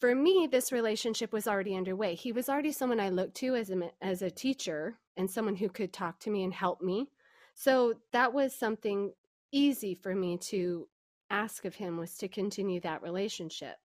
For 0.00 0.14
me, 0.14 0.46
this 0.50 0.72
relationship 0.72 1.32
was 1.32 1.48
already 1.48 1.74
underway. 1.74 2.14
He 2.14 2.32
was 2.32 2.48
already 2.48 2.72
someone 2.72 3.00
I 3.00 3.08
looked 3.08 3.36
to 3.36 3.54
as 3.54 3.70
a, 3.70 3.90
as 4.02 4.20
a 4.20 4.30
teacher 4.30 4.98
and 5.16 5.30
someone 5.30 5.56
who 5.56 5.70
could 5.70 5.92
talk 5.92 6.20
to 6.20 6.30
me 6.30 6.44
and 6.44 6.52
help 6.52 6.82
me. 6.82 7.08
So 7.54 7.94
that 8.12 8.34
was 8.34 8.54
something 8.54 9.12
easy 9.52 9.94
for 9.94 10.14
me 10.14 10.36
to 10.36 10.86
ask 11.30 11.64
of 11.64 11.74
him 11.74 11.96
was 11.96 12.18
to 12.18 12.28
continue 12.28 12.80
that 12.80 13.02
relationship. 13.02 13.76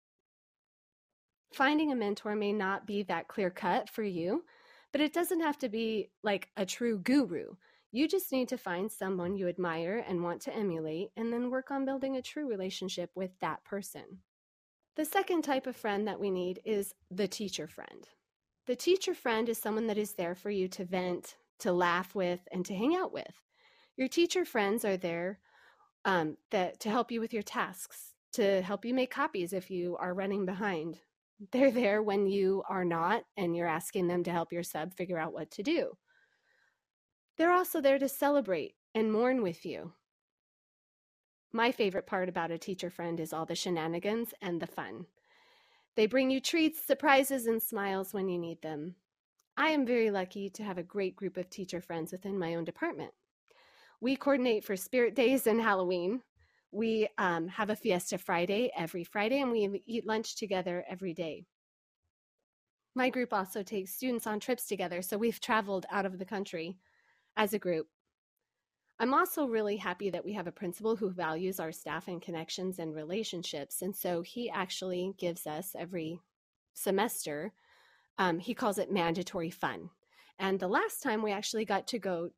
Finding 1.53 1.93
a 1.93 1.97
mentor 1.97 2.35
may 2.35 2.53
not 2.53 2.87
be 2.87 3.05
that 3.05 3.29
clear 3.29 3.51
cut 3.51 3.89
for 3.89 4.03
you, 4.03 4.45
but 4.93 5.01
it 5.01 5.13
doesn't 5.13 5.41
have 5.41 5.59
to 5.59 5.69
be 5.69 6.11
like 6.23 6.49
a 6.57 6.67
true 6.67 6.99
guru. 6.99 7.55
You 7.93 8.09
just 8.09 8.33
need 8.33 8.49
to 8.49 8.59
find 8.59 8.91
someone 8.91 9.37
you 9.37 9.49
admire 9.49 10.05
and 10.07 10.23
want 10.23 10.41
to 10.43 10.55
emulate, 10.55 11.11
and 11.17 11.33
then 11.33 11.51
work 11.51 11.71
on 11.71 11.85
building 11.85 12.17
a 12.17 12.23
true 12.23 12.49
relationship 12.49 13.11
with 13.15 13.31
that 13.41 13.65
person. 13.65 14.19
The 15.01 15.07
second 15.07 15.45
type 15.45 15.67
of 15.67 15.77
friend 15.77 16.07
that 16.07 16.21
we 16.21 16.31
need 16.31 16.61
is 16.63 16.95
the 17.11 17.27
teacher 17.27 17.67
friend. 17.67 18.07
The 18.67 18.77
teacher 18.77 19.15
friend 19.15 19.49
is 19.49 19.57
someone 19.57 19.87
that 19.87 19.97
is 19.97 20.13
there 20.13 20.35
for 20.35 20.51
you 20.51 20.69
to 20.69 20.85
vent, 20.85 21.37
to 21.61 21.73
laugh 21.73 22.15
with, 22.15 22.41
and 22.53 22.67
to 22.67 22.75
hang 22.75 22.95
out 22.95 23.11
with. 23.11 23.33
Your 23.97 24.09
teacher 24.09 24.45
friends 24.45 24.85
are 24.85 24.99
there 24.99 25.39
um, 26.05 26.37
that, 26.51 26.81
to 26.81 26.91
help 26.91 27.11
you 27.11 27.19
with 27.19 27.33
your 27.33 27.43
tasks, 27.43 28.13
to 28.35 28.61
help 28.61 28.85
you 28.85 28.93
make 28.93 29.11
copies 29.11 29.55
if 29.55 29.71
you 29.71 29.97
are 29.97 30.13
running 30.13 30.45
behind. 30.45 30.99
They're 31.51 31.71
there 31.71 32.03
when 32.03 32.27
you 32.27 32.63
are 32.69 32.85
not 32.85 33.23
and 33.39 33.57
you're 33.57 33.67
asking 33.67 34.07
them 34.07 34.23
to 34.25 34.31
help 34.31 34.53
your 34.53 34.63
sub 34.63 34.93
figure 34.93 35.19
out 35.19 35.33
what 35.33 35.51
to 35.53 35.63
do. 35.63 35.97
They're 37.39 37.53
also 37.53 37.81
there 37.81 37.99
to 37.99 38.07
celebrate 38.07 38.75
and 38.95 39.11
mourn 39.11 39.43
with 39.43 39.65
you. 39.65 39.95
My 41.53 41.73
favorite 41.73 42.07
part 42.07 42.29
about 42.29 42.53
a 42.53 42.59
teacher 42.59 42.91
friend 42.91 43.19
is 43.19 43.33
all 43.33 43.45
the 43.45 43.57
shenanigans 43.57 44.33
and 44.41 44.61
the 44.61 44.69
fun. 44.69 45.07
They 45.97 46.07
bring 46.07 46.31
you 46.31 46.41
treats, 46.41 46.81
surprises, 46.81 47.47
and 47.47 47.61
smiles 47.61 48.15
when 48.15 48.29
you 48.29 48.39
need 48.39 48.63
them. 48.63 48.95
I 49.57 49.71
am 49.71 49.85
very 49.85 50.11
lucky 50.11 50.49
to 50.51 50.63
have 50.63 50.79
a 50.79 50.83
great 50.83 51.17
group 51.17 51.37
of 51.37 51.51
teacher 51.51 51.81
friends 51.81 52.13
within 52.13 52.39
my 52.39 52.55
own 52.55 52.65
department. 52.65 53.11
We 54.01 54.15
coordinate 54.15 54.65
for 54.65 54.77
Spirit 54.77 55.17
Days 55.17 55.47
and 55.49 55.61
Halloween. 55.61 56.23
We 56.71 57.09
um, 57.19 57.49
have 57.49 57.69
a 57.69 57.77
Fiesta 57.77 58.17
Friday 58.17 58.71
every 58.77 59.03
Friday, 59.03 59.43
and 59.43 59.51
we 59.51 59.83
eat 59.87 60.07
lunch 60.07 60.37
together 60.37 60.85
every 60.89 61.13
day. 61.13 61.45
My 62.95 63.11
group 63.11 63.33
also 63.33 63.63
takes 63.63 63.95
students 63.95 64.27
on 64.27 64.39
trips 64.39 64.67
together, 64.67 65.03
so 65.03 65.19
we've 65.19 65.41
traveled 65.41 65.87
out 65.91 66.07
of 66.07 66.19
the 66.19 66.25
country 66.25 66.79
as 67.37 67.53
a 67.53 67.59
group. 67.59 67.89
I'm 69.01 69.15
also 69.15 69.47
really 69.47 69.79
happy 69.79 70.11
that 70.11 70.27
we 70.27 70.35
have 70.35 70.47
a 70.47 70.53
principal 70.53 70.95
who 70.95 71.11
values 71.11 71.59
our 71.59 71.73
staff 71.73 72.07
and 72.07 72.21
connections 72.21 72.79
and 72.79 72.95
relationships. 72.95 73.81
And 73.81 73.97
so 73.97 74.21
he 74.21 74.51
actually 74.51 75.15
gives 75.17 75.47
us 75.47 75.75
every 75.77 76.21
semester, 76.75 77.55
um, 78.19 78.39
he 78.39 78.53
calls 78.53 78.77
it 78.77 78.93
mandatory 78.93 79.49
fun. 79.49 79.89
And 80.39 80.61
the 80.61 80.69
last 80.69 81.03
time 81.03 81.23
we 81.23 81.33
actually 81.33 81.65
got 81.65 81.87
to 81.89 81.99
go 81.99 82.29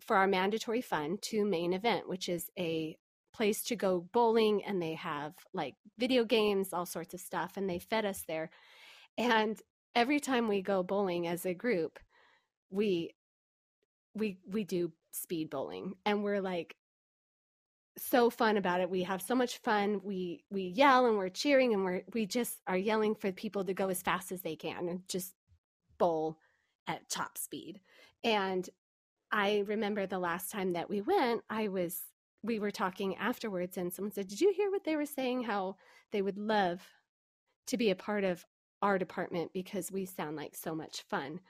for 0.00 0.16
our 0.16 0.26
mandatory 0.26 0.80
fun 0.80 1.18
to 1.22 1.44
main 1.44 1.72
event, 1.72 2.08
which 2.08 2.28
is 2.28 2.50
a 2.58 2.96
place 3.32 3.62
to 3.62 3.76
go 3.76 4.08
bowling 4.12 4.64
and 4.64 4.82
they 4.82 4.94
have 4.94 5.34
like 5.54 5.76
video 5.98 6.24
games, 6.24 6.72
all 6.72 6.86
sorts 6.86 7.14
of 7.14 7.20
stuff, 7.20 7.52
and 7.56 7.70
they 7.70 7.78
fed 7.78 8.04
us 8.04 8.24
there. 8.26 8.50
And 9.16 9.60
every 9.94 10.18
time 10.18 10.48
we 10.48 10.62
go 10.62 10.82
bowling 10.82 11.28
as 11.28 11.46
a 11.46 11.54
group, 11.54 12.00
we 12.70 13.12
we 14.18 14.38
we 14.46 14.64
do 14.64 14.92
speed 15.12 15.50
bowling 15.50 15.94
and 16.04 16.22
we're 16.22 16.40
like 16.40 16.76
so 17.98 18.30
fun 18.30 18.56
about 18.56 18.80
it. 18.80 18.90
We 18.90 19.02
have 19.02 19.20
so 19.20 19.34
much 19.34 19.58
fun. 19.58 20.00
We 20.04 20.44
we 20.50 20.62
yell 20.62 21.06
and 21.06 21.18
we're 21.18 21.28
cheering 21.28 21.74
and 21.74 21.84
we're 21.84 22.02
we 22.14 22.26
just 22.26 22.58
are 22.66 22.76
yelling 22.76 23.14
for 23.14 23.32
people 23.32 23.64
to 23.64 23.74
go 23.74 23.88
as 23.88 24.02
fast 24.02 24.32
as 24.32 24.42
they 24.42 24.56
can 24.56 24.88
and 24.88 25.08
just 25.08 25.34
bowl 25.98 26.38
at 26.86 27.08
top 27.08 27.36
speed. 27.36 27.80
And 28.24 28.68
I 29.30 29.64
remember 29.66 30.06
the 30.06 30.18
last 30.18 30.50
time 30.50 30.72
that 30.72 30.88
we 30.88 31.00
went, 31.00 31.42
I 31.50 31.68
was 31.68 32.00
we 32.42 32.58
were 32.58 32.70
talking 32.70 33.16
afterwards 33.16 33.76
and 33.76 33.92
someone 33.92 34.12
said, 34.12 34.28
"Did 34.28 34.40
you 34.40 34.52
hear 34.52 34.70
what 34.70 34.84
they 34.84 34.96
were 34.96 35.06
saying 35.06 35.42
how 35.42 35.76
they 36.12 36.22
would 36.22 36.38
love 36.38 36.86
to 37.66 37.76
be 37.76 37.90
a 37.90 37.96
part 37.96 38.24
of 38.24 38.46
our 38.80 38.96
department 38.96 39.52
because 39.52 39.90
we 39.90 40.06
sound 40.06 40.36
like 40.36 40.54
so 40.54 40.74
much 40.74 41.02
fun?" 41.02 41.40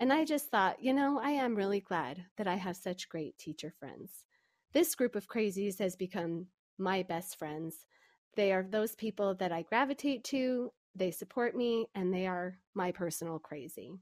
And 0.00 0.12
I 0.12 0.24
just 0.24 0.50
thought, 0.50 0.82
you 0.82 0.92
know, 0.92 1.20
I 1.22 1.30
am 1.30 1.54
really 1.54 1.80
glad 1.80 2.24
that 2.36 2.48
I 2.48 2.56
have 2.56 2.76
such 2.76 3.08
great 3.08 3.38
teacher 3.38 3.72
friends. 3.78 4.24
This 4.72 4.94
group 4.94 5.14
of 5.14 5.28
crazies 5.28 5.78
has 5.78 5.96
become 5.96 6.46
my 6.78 7.02
best 7.02 7.38
friends. 7.38 7.86
They 8.34 8.52
are 8.52 8.62
those 8.62 8.94
people 8.94 9.34
that 9.36 9.52
I 9.52 9.62
gravitate 9.62 10.24
to, 10.24 10.72
they 10.94 11.10
support 11.10 11.56
me, 11.56 11.86
and 11.94 12.12
they 12.12 12.26
are 12.26 12.58
my 12.74 12.92
personal 12.92 13.38
crazy. 13.38 13.92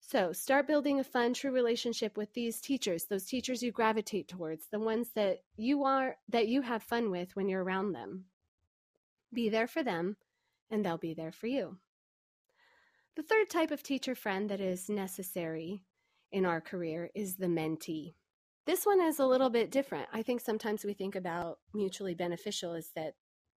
So 0.00 0.32
start 0.32 0.66
building 0.66 0.98
a 0.98 1.04
fun, 1.04 1.34
true 1.34 1.52
relationship 1.52 2.16
with 2.16 2.32
these 2.32 2.60
teachers, 2.60 3.04
those 3.04 3.26
teachers 3.26 3.62
you 3.62 3.70
gravitate 3.70 4.28
towards, 4.28 4.66
the 4.70 4.80
ones 4.80 5.10
that 5.14 5.42
you 5.56 5.84
are 5.84 6.16
that 6.28 6.48
you 6.48 6.62
have 6.62 6.82
fun 6.82 7.10
with 7.10 7.36
when 7.36 7.48
you're 7.48 7.62
around 7.62 7.92
them. 7.92 8.24
Be 9.32 9.48
there 9.48 9.68
for 9.68 9.82
them, 9.82 10.16
and 10.70 10.84
they'll 10.84 10.98
be 10.98 11.14
there 11.14 11.32
for 11.32 11.46
you. 11.46 11.76
The 13.16 13.22
third 13.22 13.50
type 13.50 13.70
of 13.72 13.82
teacher 13.82 14.14
friend 14.14 14.48
that 14.50 14.60
is 14.60 14.88
necessary 14.88 15.82
in 16.30 16.46
our 16.46 16.60
career 16.60 17.10
is 17.14 17.36
the 17.36 17.46
mentee. 17.46 18.14
This 18.66 18.86
one 18.86 19.00
is 19.00 19.18
a 19.18 19.26
little 19.26 19.50
bit 19.50 19.72
different. 19.72 20.06
I 20.12 20.22
think 20.22 20.40
sometimes 20.40 20.84
we 20.84 20.94
think 20.94 21.16
about 21.16 21.58
mutually 21.74 22.14
beneficial 22.14 22.72
as 22.72 22.90
that 22.94 23.14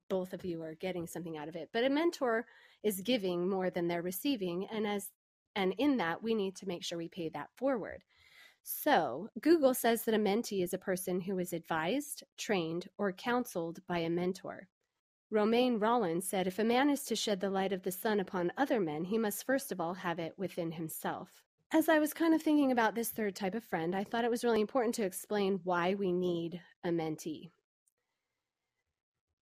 both 0.09 0.33
of 0.33 0.45
you 0.45 0.63
are 0.63 0.75
getting 0.75 1.07
something 1.07 1.37
out 1.37 1.49
of 1.49 1.57
it, 1.57 1.69
but 1.73 1.85
a 1.85 1.91
mentor 1.91 2.47
is 2.83 3.03
giving 3.03 3.49
more 3.49 3.69
than 3.69 3.89
they're 3.89 4.03
receiving 4.03 4.67
and 4.73 4.87
as 4.87 5.11
and 5.55 5.75
in 5.77 5.99
that 5.99 6.23
we 6.23 6.35
need 6.35 6.57
to 6.57 6.67
make 6.67 6.83
sure 6.83 6.97
we 6.97 7.09
pay 7.09 7.29
that 7.29 7.51
forward. 7.55 8.03
So, 8.63 9.29
Google 9.41 9.75
says 9.75 10.05
that 10.05 10.15
a 10.15 10.19
mentee 10.19 10.63
is 10.63 10.73
a 10.73 10.79
person 10.79 11.21
who 11.21 11.39
is 11.39 11.53
advised, 11.53 12.23
trained, 12.39 12.89
or 12.97 13.13
counseled 13.13 13.81
by 13.87 13.99
a 13.99 14.09
mentor. 14.09 14.69
Romain 15.33 15.81
Rolland 15.81 16.23
said 16.23 16.47
if 16.47 16.61
a 16.61 16.65
man 16.65 16.91
is 16.91 17.03
to 17.07 17.17
shed 17.17 17.41
the 17.41 17.51
light 17.51 17.73
of 17.73 17.83
the 17.83 17.91
sun 17.91 18.21
upon 18.21 18.53
other 18.57 18.79
men, 18.79 19.05
he 19.05 19.19
must 19.19 19.45
first 19.45 19.73
of 19.73 19.81
all 19.81 19.95
have 19.95 20.21
it 20.21 20.35
within 20.37 20.71
himself 20.71 21.43
as 21.75 21.89
I 21.89 21.99
was 21.99 22.13
kind 22.13 22.35
of 22.35 22.43
thinking 22.43 22.71
about 22.71 22.95
this 22.95 23.09
third 23.09 23.35
type 23.35 23.55
of 23.55 23.65
friend, 23.65 23.97
I 23.97 24.05
thought 24.05 24.25
it 24.25 24.31
was 24.31 24.45
really 24.45 24.61
important 24.61 24.95
to 24.97 25.05
explain 25.05 25.61
why 25.65 25.95
we 25.95 26.13
need 26.13 26.61
a 26.85 26.91
mentee. 26.91 27.51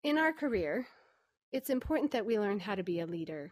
In 0.04 0.16
our 0.16 0.32
career, 0.32 0.86
it's 1.52 1.70
important 1.70 2.12
that 2.12 2.24
we 2.24 2.38
learn 2.38 2.60
how 2.60 2.76
to 2.76 2.84
be 2.84 3.00
a 3.00 3.06
leader. 3.06 3.50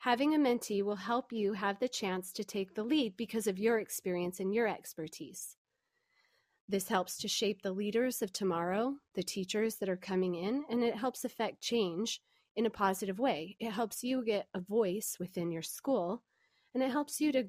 Having 0.00 0.34
a 0.34 0.38
mentee 0.38 0.82
will 0.82 0.96
help 0.96 1.32
you 1.32 1.54
have 1.54 1.80
the 1.80 1.88
chance 1.88 2.30
to 2.32 2.44
take 2.44 2.74
the 2.74 2.84
lead 2.84 3.16
because 3.16 3.46
of 3.46 3.58
your 3.58 3.78
experience 3.78 4.38
and 4.38 4.54
your 4.54 4.68
expertise. 4.68 5.56
This 6.68 6.88
helps 6.88 7.16
to 7.18 7.28
shape 7.28 7.62
the 7.62 7.72
leaders 7.72 8.22
of 8.22 8.32
tomorrow, 8.32 8.96
the 9.14 9.22
teachers 9.22 9.76
that 9.76 9.88
are 9.88 9.96
coming 9.96 10.34
in, 10.34 10.64
and 10.68 10.82
it 10.82 10.96
helps 10.96 11.24
affect 11.24 11.60
change 11.60 12.20
in 12.56 12.66
a 12.66 12.70
positive 12.70 13.18
way. 13.18 13.56
It 13.60 13.70
helps 13.70 14.02
you 14.02 14.24
get 14.24 14.48
a 14.54 14.60
voice 14.60 15.16
within 15.20 15.52
your 15.52 15.62
school 15.62 16.22
and 16.74 16.82
it 16.82 16.90
helps 16.90 17.20
you 17.20 17.32
to 17.32 17.44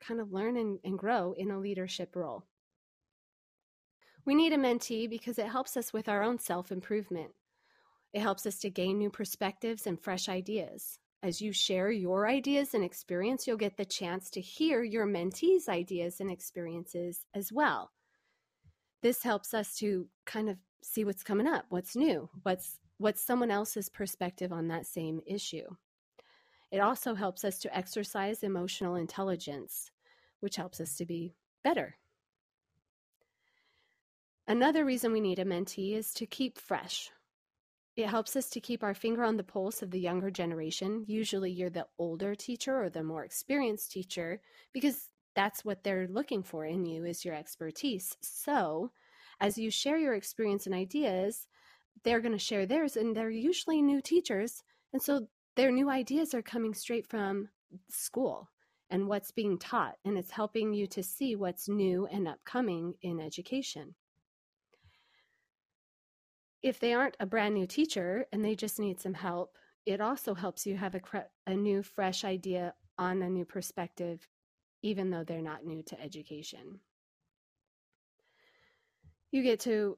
kind 0.00 0.20
of 0.20 0.32
learn 0.32 0.56
and, 0.56 0.78
and 0.84 0.98
grow 0.98 1.32
in 1.32 1.50
a 1.50 1.58
leadership 1.58 2.16
role. 2.16 2.44
We 4.24 4.34
need 4.34 4.52
a 4.52 4.56
mentee 4.56 5.08
because 5.08 5.38
it 5.38 5.48
helps 5.48 5.76
us 5.76 5.92
with 5.92 6.08
our 6.08 6.22
own 6.22 6.38
self 6.38 6.72
improvement. 6.72 7.32
It 8.12 8.20
helps 8.20 8.46
us 8.46 8.58
to 8.60 8.70
gain 8.70 8.98
new 8.98 9.10
perspectives 9.10 9.86
and 9.86 10.00
fresh 10.00 10.28
ideas. 10.28 10.98
As 11.22 11.40
you 11.40 11.52
share 11.52 11.90
your 11.90 12.28
ideas 12.28 12.74
and 12.74 12.84
experience, 12.84 13.46
you'll 13.46 13.56
get 13.56 13.76
the 13.76 13.84
chance 13.84 14.30
to 14.30 14.40
hear 14.40 14.82
your 14.82 15.06
mentee's 15.06 15.68
ideas 15.68 16.20
and 16.20 16.30
experiences 16.30 17.26
as 17.34 17.52
well. 17.52 17.93
This 19.04 19.22
helps 19.22 19.52
us 19.52 19.76
to 19.80 20.08
kind 20.24 20.48
of 20.48 20.56
see 20.82 21.04
what's 21.04 21.22
coming 21.22 21.46
up, 21.46 21.66
what's 21.68 21.94
new, 21.94 22.30
what's 22.42 22.78
what's 22.96 23.20
someone 23.20 23.50
else's 23.50 23.90
perspective 23.90 24.50
on 24.50 24.68
that 24.68 24.86
same 24.86 25.20
issue. 25.26 25.66
It 26.72 26.78
also 26.78 27.14
helps 27.14 27.44
us 27.44 27.58
to 27.58 27.76
exercise 27.76 28.42
emotional 28.42 28.94
intelligence, 28.94 29.90
which 30.40 30.56
helps 30.56 30.80
us 30.80 30.96
to 30.96 31.04
be 31.04 31.34
better. 31.62 31.98
Another 34.48 34.86
reason 34.86 35.12
we 35.12 35.20
need 35.20 35.38
a 35.38 35.44
mentee 35.44 35.94
is 35.94 36.14
to 36.14 36.24
keep 36.24 36.56
fresh. 36.56 37.10
It 37.96 38.06
helps 38.06 38.36
us 38.36 38.48
to 38.48 38.60
keep 38.60 38.82
our 38.82 38.94
finger 38.94 39.22
on 39.22 39.36
the 39.36 39.44
pulse 39.44 39.82
of 39.82 39.90
the 39.90 40.00
younger 40.00 40.30
generation. 40.30 41.04
Usually, 41.06 41.50
you're 41.50 41.68
the 41.68 41.88
older 41.98 42.34
teacher 42.34 42.82
or 42.82 42.88
the 42.88 43.02
more 43.02 43.22
experienced 43.22 43.92
teacher 43.92 44.40
because 44.72 45.10
that's 45.34 45.64
what 45.64 45.84
they're 45.84 46.08
looking 46.08 46.42
for 46.42 46.64
in 46.64 46.86
you 46.86 47.04
is 47.04 47.24
your 47.24 47.34
expertise. 47.34 48.16
So, 48.20 48.90
as 49.40 49.58
you 49.58 49.70
share 49.70 49.98
your 49.98 50.14
experience 50.14 50.66
and 50.66 50.74
ideas, 50.74 51.46
they're 52.04 52.20
going 52.20 52.32
to 52.32 52.38
share 52.38 52.66
theirs, 52.66 52.96
and 52.96 53.16
they're 53.16 53.30
usually 53.30 53.82
new 53.82 54.00
teachers. 54.00 54.62
And 54.92 55.02
so 55.02 55.26
their 55.56 55.70
new 55.70 55.90
ideas 55.90 56.34
are 56.34 56.42
coming 56.42 56.74
straight 56.74 57.06
from 57.06 57.48
school 57.88 58.50
and 58.90 59.08
what's 59.08 59.30
being 59.30 59.58
taught, 59.58 59.96
and 60.04 60.16
it's 60.18 60.30
helping 60.30 60.72
you 60.72 60.86
to 60.88 61.02
see 61.02 61.34
what's 61.34 61.68
new 61.68 62.06
and 62.06 62.28
upcoming 62.28 62.94
in 63.02 63.20
education. 63.20 63.94
If 66.62 66.78
they 66.78 66.94
aren't 66.94 67.16
a 67.20 67.26
brand 67.26 67.54
new 67.54 67.66
teacher 67.66 68.26
and 68.32 68.44
they 68.44 68.54
just 68.54 68.78
need 68.78 69.00
some 69.00 69.14
help, 69.14 69.56
it 69.84 70.00
also 70.00 70.34
helps 70.34 70.66
you 70.66 70.76
have 70.76 70.94
a, 70.94 71.00
a 71.46 71.54
new, 71.54 71.82
fresh 71.82 72.24
idea 72.24 72.74
on 72.98 73.22
a 73.22 73.28
new 73.28 73.44
perspective, 73.44 74.26
even 74.84 75.08
though 75.08 75.24
they're 75.24 75.40
not 75.40 75.64
new 75.64 75.82
to 75.82 75.98
education. 75.98 76.78
You 79.32 79.42
get 79.42 79.58
to 79.60 79.96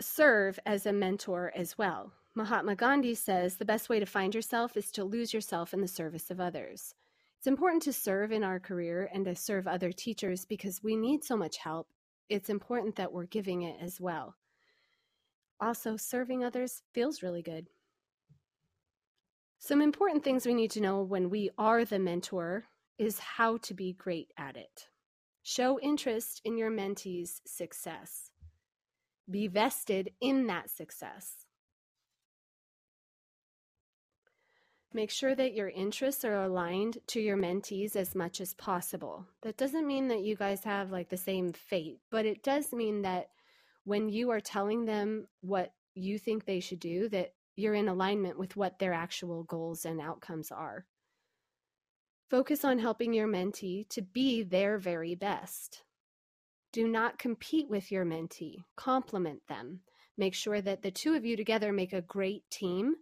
serve 0.00 0.58
as 0.66 0.86
a 0.86 0.92
mentor 0.92 1.52
as 1.54 1.78
well. 1.78 2.12
Mahatma 2.34 2.74
Gandhi 2.74 3.14
says 3.14 3.56
the 3.56 3.64
best 3.64 3.88
way 3.88 4.00
to 4.00 4.06
find 4.06 4.34
yourself 4.34 4.76
is 4.76 4.90
to 4.92 5.04
lose 5.04 5.32
yourself 5.32 5.72
in 5.72 5.80
the 5.80 5.86
service 5.86 6.32
of 6.32 6.40
others. 6.40 6.96
It's 7.38 7.46
important 7.46 7.80
to 7.84 7.92
serve 7.92 8.32
in 8.32 8.42
our 8.42 8.58
career 8.58 9.08
and 9.14 9.24
to 9.24 9.36
serve 9.36 9.68
other 9.68 9.92
teachers 9.92 10.44
because 10.44 10.82
we 10.82 10.96
need 10.96 11.22
so 11.22 11.36
much 11.36 11.56
help. 11.58 11.86
It's 12.28 12.50
important 12.50 12.96
that 12.96 13.12
we're 13.12 13.26
giving 13.26 13.62
it 13.62 13.76
as 13.80 14.00
well. 14.00 14.34
Also, 15.60 15.96
serving 15.96 16.42
others 16.44 16.82
feels 16.92 17.22
really 17.22 17.42
good. 17.42 17.68
Some 19.60 19.80
important 19.80 20.24
things 20.24 20.44
we 20.44 20.54
need 20.54 20.72
to 20.72 20.80
know 20.80 21.02
when 21.02 21.30
we 21.30 21.50
are 21.56 21.84
the 21.84 22.00
mentor 22.00 22.64
is 22.98 23.18
how 23.18 23.56
to 23.58 23.74
be 23.74 23.92
great 23.92 24.32
at 24.36 24.56
it. 24.56 24.88
Show 25.42 25.78
interest 25.80 26.40
in 26.44 26.58
your 26.58 26.70
mentee's 26.70 27.40
success. 27.46 28.30
Be 29.30 29.46
vested 29.46 30.10
in 30.20 30.46
that 30.48 30.70
success. 30.70 31.46
Make 34.92 35.10
sure 35.10 35.34
that 35.34 35.54
your 35.54 35.68
interests 35.68 36.24
are 36.24 36.42
aligned 36.42 36.98
to 37.08 37.20
your 37.20 37.36
mentees 37.36 37.94
as 37.94 38.14
much 38.14 38.40
as 38.40 38.54
possible. 38.54 39.26
That 39.42 39.58
doesn't 39.58 39.86
mean 39.86 40.08
that 40.08 40.22
you 40.22 40.34
guys 40.34 40.64
have 40.64 40.90
like 40.90 41.10
the 41.10 41.16
same 41.16 41.52
fate, 41.52 41.98
but 42.10 42.24
it 42.24 42.42
does 42.42 42.72
mean 42.72 43.02
that 43.02 43.28
when 43.84 44.08
you 44.08 44.30
are 44.30 44.40
telling 44.40 44.86
them 44.86 45.28
what 45.40 45.72
you 45.94 46.18
think 46.18 46.44
they 46.44 46.60
should 46.60 46.80
do, 46.80 47.08
that 47.10 47.34
you're 47.54 47.74
in 47.74 47.88
alignment 47.88 48.38
with 48.38 48.56
what 48.56 48.78
their 48.78 48.94
actual 48.94 49.44
goals 49.44 49.84
and 49.84 50.00
outcomes 50.00 50.50
are. 50.50 50.86
Focus 52.30 52.64
on 52.64 52.78
helping 52.78 53.12
your 53.12 53.26
mentee 53.26 53.88
to 53.88 54.02
be 54.02 54.42
their 54.42 54.78
very 54.78 55.14
best. 55.14 55.82
Do 56.72 56.86
not 56.86 57.18
compete 57.18 57.68
with 57.70 57.90
your 57.90 58.04
mentee, 58.04 58.64
complement 58.76 59.40
them. 59.48 59.80
Make 60.16 60.34
sure 60.34 60.60
that 60.60 60.82
the 60.82 60.90
two 60.90 61.14
of 61.14 61.24
you 61.24 61.36
together 61.36 61.72
make 61.72 61.92
a 61.92 62.02
great 62.02 62.42
team 62.50 62.96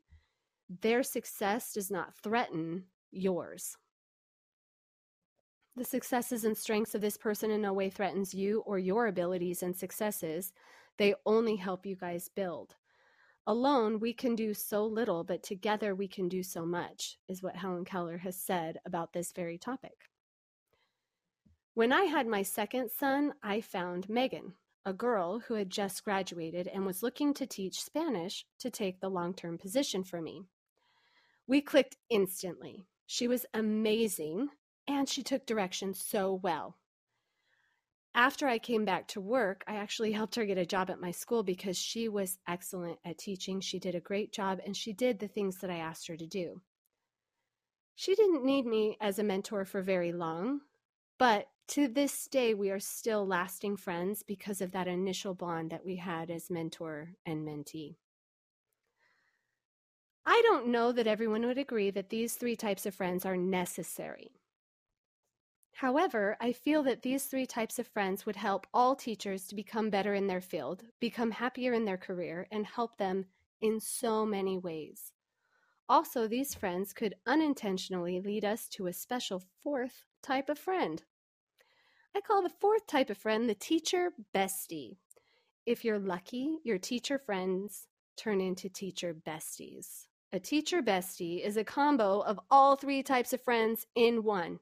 their 0.69 1.03
success 1.03 1.73
does 1.73 1.91
not 1.91 2.17
threaten 2.17 2.85
yours. 3.13 3.77
The 5.77 5.85
successes 5.85 6.45
and 6.45 6.57
strengths 6.57 6.95
of 6.95 7.01
this 7.01 7.17
person 7.17 7.51
in 7.51 7.61
no 7.61 7.73
way 7.73 7.91
threatens 7.91 8.35
you 8.35 8.61
or 8.61 8.79
your 8.79 9.07
abilities 9.07 9.63
and 9.63 9.77
successes. 9.77 10.53
They 10.97 11.15
only 11.25 11.57
help 11.57 11.85
you 11.85 11.97
guys 11.97 12.31
build. 12.35 12.75
Alone, 13.49 14.01
we 14.01 14.13
can 14.13 14.35
do 14.35 14.53
so 14.55 14.85
little, 14.85 15.23
but 15.23 15.45
together 15.45 15.95
we 15.95 16.09
can 16.09 16.29
do 16.29 16.43
so 16.43 16.67
much, 16.67 17.17
is 17.29 17.45
what 17.45 17.55
Helen 17.55 17.85
Keller 17.85 18.19
has 18.19 18.37
said 18.37 18.79
about 18.85 19.13
this 19.13 19.31
very 19.31 19.57
topic. 19.57 20.11
When 21.75 21.93
I 21.93 22.05
had 22.05 22.27
my 22.27 22.43
second 22.43 22.91
son, 22.91 23.35
I 23.45 23.61
found 23.61 24.09
Megan, 24.09 24.55
a 24.85 24.93
girl 24.93 25.39
who 25.39 25.55
had 25.55 25.71
just 25.71 26.05
graduated 26.05 26.67
and 26.67 26.85
was 26.85 27.05
looking 27.05 27.35
to 27.35 27.47
teach 27.47 27.83
Spanish 27.83 28.45
to 28.59 28.71
take 28.71 29.01
the 29.01 29.11
long 29.11 29.33
term 29.33 29.59
position 29.59 30.03
for 30.03 30.21
me. 30.21 30.43
We 31.47 31.61
clicked 31.61 31.99
instantly. 32.11 32.89
She 33.07 33.29
was 33.29 33.47
amazing 33.55 34.49
and 34.89 35.09
she 35.09 35.23
took 35.23 35.47
direction 35.47 35.95
so 35.95 36.35
well 36.35 36.77
after 38.17 38.49
I 38.49 38.59
came 38.59 38.87
back 38.87 39.07
to 39.09 39.21
work, 39.21 39.63
I 39.69 39.77
actually 39.77 40.13
helped 40.13 40.37
her 40.37 40.47
get 40.47 40.57
a 40.57 40.65
job 40.65 40.89
at 40.89 41.01
my 41.01 41.11
school 41.11 41.43
because 41.43 41.77
she 41.77 42.09
was 42.09 42.39
excellent 42.49 42.99
at 43.05 43.19
teaching. 43.19 43.61
She 43.61 43.79
did 43.79 43.95
a 43.95 44.01
great 44.01 44.33
job 44.33 44.59
and 44.65 44.75
she 44.75 44.95
did 44.95 45.19
the 45.19 45.29
things 45.29 45.59
that 45.59 45.71
I 45.71 45.77
asked 45.77 46.09
her 46.09 46.17
to 46.17 46.27
do. 46.27 46.63
She 47.95 48.15
didn't 48.15 48.45
need 48.45 48.65
me 48.65 48.97
as 49.03 49.19
a 49.19 49.23
mentor 49.23 49.67
for 49.67 49.83
very 49.83 50.13
long, 50.13 50.61
but 51.19 51.49
to 51.69 51.89
this 51.89 52.27
day, 52.27 52.55
we 52.55 52.71
are 52.71 52.81
still 52.81 53.27
lasting 53.27 53.77
friends 53.77 54.23
because 54.23 54.61
of 54.61 54.73
that 54.73 54.89
initial 54.89 55.35
bond 55.35 55.71
that 55.71 55.85
we 55.85 55.97
had 55.97 56.31
as 56.31 56.49
mentor 56.49 57.11
and 57.27 57.47
mentee. 57.47 57.97
I 60.25 60.41
don't 60.45 60.69
know 60.69 60.91
that 60.93 61.07
everyone 61.07 61.47
would 61.47 61.59
agree 61.59 61.91
that 61.91 62.09
these 62.09 62.35
three 62.35 62.57
types 62.57 62.87
of 62.87 62.95
friends 62.95 63.27
are 63.27 63.37
necessary. 63.37 64.33
However, 65.81 66.39
I 66.41 66.55
feel 66.55 66.83
that 66.85 67.03
these 67.03 67.27
three 67.27 67.45
types 67.45 67.79
of 67.79 67.87
friends 67.87 68.25
would 68.25 68.37
help 68.37 68.67
all 68.73 68.97
teachers 68.97 69.47
to 69.47 69.55
become 69.55 69.91
better 69.91 70.15
in 70.15 70.27
their 70.27 70.41
field, 70.41 70.85
become 71.01 71.31
happier 71.31 71.75
in 71.75 71.85
their 71.85 71.99
career, 71.99 72.47
and 72.51 72.65
help 72.65 72.97
them 72.97 73.27
in 73.61 73.79
so 73.79 74.25
many 74.25 74.57
ways. 74.57 75.13
Also, 75.87 76.27
these 76.27 76.55
friends 76.55 76.95
could 76.95 77.15
unintentionally 77.27 78.21
lead 78.21 78.43
us 78.43 78.69
to 78.69 78.87
a 78.87 78.93
special 78.95 79.43
fourth 79.63 80.05
type 80.23 80.49
of 80.49 80.59
friend. 80.59 81.03
I 82.15 82.23
call 82.23 82.43
the 82.43 82.49
fourth 82.59 82.87
type 82.87 83.11
of 83.11 83.19
friend 83.19 83.47
the 83.47 83.55
teacher 83.55 84.13
bestie. 84.35 84.97
If 85.67 85.85
you're 85.85 85.99
lucky, 85.99 86.57
your 86.65 86.79
teacher 86.79 87.19
friends 87.19 87.87
turn 88.17 88.41
into 88.41 88.71
teacher 88.71 89.13
besties. 89.15 90.07
A 90.33 90.41
teacher 90.41 90.81
bestie 90.81 91.45
is 91.45 91.59
a 91.59 91.65
combo 91.65 92.21
of 92.21 92.41
all 92.51 92.77
three 92.77 93.03
types 93.03 93.35
of 93.35 93.43
friends 93.43 93.87
in 93.95 94.25
one 94.25 94.59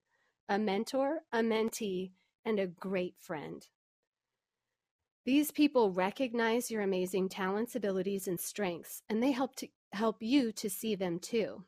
a 0.49 0.59
mentor, 0.59 1.21
a 1.33 1.39
mentee, 1.39 2.13
and 2.45 2.59
a 2.59 2.67
great 2.67 3.15
friend. 3.19 3.67
These 5.25 5.51
people 5.51 5.91
recognize 5.91 6.71
your 6.71 6.83
amazing 6.83 7.31
talents, 7.31 7.75
abilities, 7.75 8.29
and 8.29 8.39
strengths, 8.39 9.03
and 9.09 9.23
they 9.23 9.33
help 9.33 9.57
to 9.57 9.69
help 9.93 10.23
you 10.23 10.53
to 10.53 10.69
see 10.69 10.95
them 10.95 11.19
too. 11.19 11.65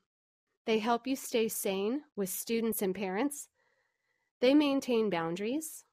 They 0.67 0.79
help 0.79 1.07
you 1.07 1.17
stay 1.17 1.49
sane 1.49 2.03
with 2.17 2.29
students 2.29 2.83
and 2.83 2.95
parents. 2.95 3.49
They 4.41 4.53
maintain 4.53 5.09
boundaries. 5.09 5.85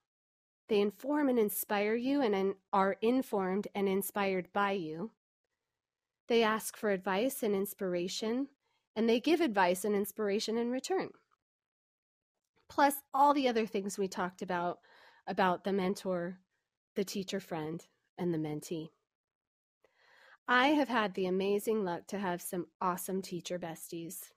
They 0.67 0.81
inform 0.81 1.29
and 1.29 1.39
inspire 1.39 1.95
you 1.95 2.21
and 2.21 2.55
are 2.73 2.97
informed 3.01 3.67
and 3.75 3.87
inspired 3.87 4.51
by 4.51 4.71
you. 4.71 5.11
They 6.27 6.43
ask 6.43 6.75
for 6.75 6.89
advice 6.89 7.43
and 7.43 7.55
inspiration, 7.55 8.47
and 8.95 9.07
they 9.07 9.19
give 9.19 9.39
advice 9.39 9.85
and 9.85 9.95
inspiration 9.95 10.57
in 10.57 10.69
return 10.69 11.11
plus 12.69 12.95
all 13.13 13.33
the 13.33 13.47
other 13.47 13.65
things 13.65 13.97
we 13.97 14.07
talked 14.07 14.41
about 14.41 14.79
about 15.27 15.63
the 15.63 15.73
mentor, 15.73 16.39
the 16.95 17.03
teacher 17.03 17.39
friend, 17.39 17.85
and 18.17 18.33
the 18.33 18.37
mentee. 18.37 18.89
I 20.47 20.69
have 20.69 20.89
had 20.89 21.13
the 21.13 21.27
amazing 21.27 21.85
luck 21.85 22.07
to 22.07 22.19
have 22.19 22.41
some 22.41 22.67
awesome 22.81 23.21
teacher 23.21 23.57
besties. 23.57 24.31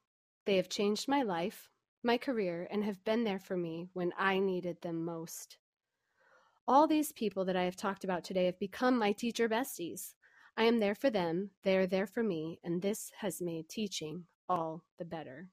They 0.45 0.57
have 0.57 0.69
changed 0.69 1.09
my 1.09 1.23
life, 1.23 1.69
my 2.05 2.17
career, 2.17 2.69
and 2.71 2.85
have 2.85 3.05
been 3.05 3.25
there 3.25 3.41
for 3.41 3.57
me 3.57 3.89
when 3.93 4.13
I 4.17 4.39
needed 4.39 4.81
them 4.83 5.05
most. 5.05 5.59
All 6.69 6.87
these 6.87 7.11
people 7.13 7.45
that 7.47 7.57
I 7.57 7.65
have 7.65 7.77
talked 7.77 8.05
about 8.05 8.23
today 8.23 8.47
have 8.47 8.59
become 8.59 8.97
my 8.99 9.13
teacher 9.13 9.49
besties. 9.49 10.15
I 10.57 10.65
am 10.65 10.79
there 10.79 10.95
for 10.95 11.11
them, 11.11 11.51
they 11.65 11.77
are 11.77 11.87
there 11.87 12.07
for 12.07 12.23
me, 12.23 12.61
and 12.63 12.81
this 12.81 13.11
has 13.19 13.43
made 13.43 13.69
teaching 13.69 14.25
all 14.49 14.85
the 14.99 15.05
better. 15.05 15.49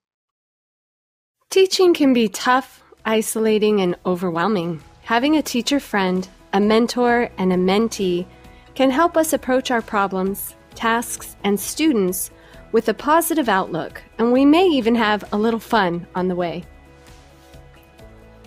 Teaching 1.53 1.93
can 1.93 2.13
be 2.13 2.29
tough, 2.29 2.81
isolating, 3.05 3.79
and 3.79 3.95
overwhelming. 4.07 4.81
Having 5.03 5.37
a 5.37 5.43
teacher 5.43 5.79
friend, 5.79 6.27
a 6.51 6.59
mentor, 6.59 7.29
and 7.37 7.53
a 7.53 7.57
mentee 7.57 8.25
can 8.73 8.89
help 8.89 9.15
us 9.15 9.33
approach 9.33 9.69
our 9.69 9.83
problems, 9.83 10.55
tasks, 10.73 11.35
and 11.43 11.59
students 11.59 12.31
with 12.71 12.89
a 12.89 12.93
positive 12.95 13.49
outlook, 13.49 14.01
and 14.17 14.33
we 14.33 14.45
may 14.45 14.65
even 14.65 14.95
have 14.95 15.31
a 15.31 15.37
little 15.37 15.59
fun 15.59 16.07
on 16.15 16.27
the 16.27 16.35
way. 16.35 16.63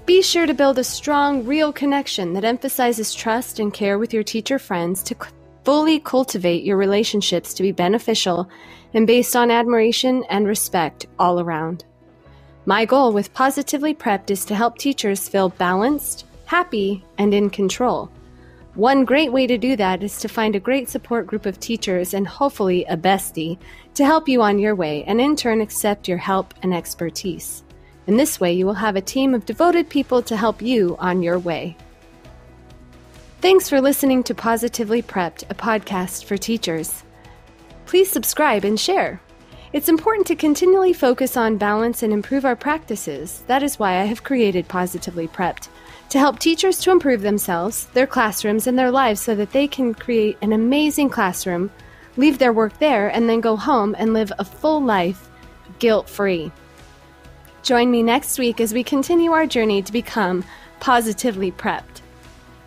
Be 0.04 0.20
sure 0.20 0.46
to 0.46 0.52
build 0.52 0.76
a 0.76 0.82
strong, 0.82 1.46
real 1.46 1.72
connection 1.72 2.32
that 2.32 2.42
emphasizes 2.42 3.14
trust 3.14 3.60
and 3.60 3.72
care 3.72 4.00
with 4.00 4.12
your 4.12 4.24
teacher 4.24 4.58
friends 4.58 5.04
to 5.04 5.14
fully 5.64 6.00
cultivate 6.00 6.64
your 6.64 6.76
relationships 6.76 7.54
to 7.54 7.62
be 7.62 7.70
beneficial 7.70 8.50
and 8.94 9.06
based 9.06 9.36
on 9.36 9.52
admiration 9.52 10.24
and 10.28 10.48
respect 10.48 11.06
all 11.20 11.38
around. 11.38 11.84
My 12.68 12.84
goal 12.84 13.12
with 13.12 13.32
Positively 13.32 13.94
Prepped 13.94 14.28
is 14.28 14.44
to 14.46 14.56
help 14.56 14.76
teachers 14.76 15.28
feel 15.28 15.50
balanced, 15.50 16.26
happy, 16.46 17.04
and 17.16 17.32
in 17.32 17.48
control. 17.48 18.10
One 18.74 19.04
great 19.04 19.30
way 19.30 19.46
to 19.46 19.56
do 19.56 19.76
that 19.76 20.02
is 20.02 20.18
to 20.18 20.28
find 20.28 20.56
a 20.56 20.60
great 20.60 20.88
support 20.88 21.28
group 21.28 21.46
of 21.46 21.60
teachers 21.60 22.12
and 22.12 22.26
hopefully 22.26 22.84
a 22.86 22.96
bestie 22.96 23.56
to 23.94 24.04
help 24.04 24.28
you 24.28 24.42
on 24.42 24.58
your 24.58 24.74
way 24.74 25.04
and 25.04 25.20
in 25.20 25.36
turn 25.36 25.60
accept 25.60 26.08
your 26.08 26.18
help 26.18 26.54
and 26.64 26.74
expertise. 26.74 27.62
In 28.08 28.16
this 28.16 28.40
way, 28.40 28.52
you 28.52 28.66
will 28.66 28.74
have 28.74 28.96
a 28.96 29.00
team 29.00 29.32
of 29.32 29.46
devoted 29.46 29.88
people 29.88 30.20
to 30.22 30.36
help 30.36 30.60
you 30.60 30.96
on 30.98 31.22
your 31.22 31.38
way. 31.38 31.76
Thanks 33.42 33.68
for 33.68 33.80
listening 33.80 34.24
to 34.24 34.34
Positively 34.34 35.02
Prepped, 35.02 35.44
a 35.50 35.54
podcast 35.54 36.24
for 36.24 36.36
teachers. 36.36 37.04
Please 37.86 38.10
subscribe 38.10 38.64
and 38.64 38.78
share. 38.78 39.20
It's 39.76 39.90
important 39.90 40.26
to 40.28 40.36
continually 40.36 40.94
focus 40.94 41.36
on 41.36 41.58
balance 41.58 42.02
and 42.02 42.10
improve 42.10 42.46
our 42.46 42.56
practices. 42.56 43.42
That 43.46 43.62
is 43.62 43.78
why 43.78 44.00
I 44.00 44.04
have 44.04 44.24
created 44.24 44.68
Positively 44.68 45.28
Prepped 45.28 45.68
to 46.08 46.18
help 46.18 46.38
teachers 46.38 46.78
to 46.78 46.90
improve 46.90 47.20
themselves, 47.20 47.84
their 47.92 48.06
classrooms, 48.06 48.66
and 48.66 48.78
their 48.78 48.90
lives 48.90 49.20
so 49.20 49.34
that 49.34 49.52
they 49.52 49.68
can 49.68 49.92
create 49.92 50.38
an 50.40 50.54
amazing 50.54 51.10
classroom, 51.10 51.70
leave 52.16 52.38
their 52.38 52.54
work 52.54 52.78
there, 52.78 53.08
and 53.08 53.28
then 53.28 53.42
go 53.42 53.54
home 53.54 53.94
and 53.98 54.14
live 54.14 54.32
a 54.38 54.46
full 54.46 54.82
life 54.82 55.28
guilt 55.78 56.08
free. 56.08 56.50
Join 57.62 57.90
me 57.90 58.02
next 58.02 58.38
week 58.38 58.62
as 58.62 58.72
we 58.72 58.82
continue 58.82 59.32
our 59.32 59.46
journey 59.46 59.82
to 59.82 59.92
become 59.92 60.42
positively 60.80 61.52
prepped. 61.52 62.00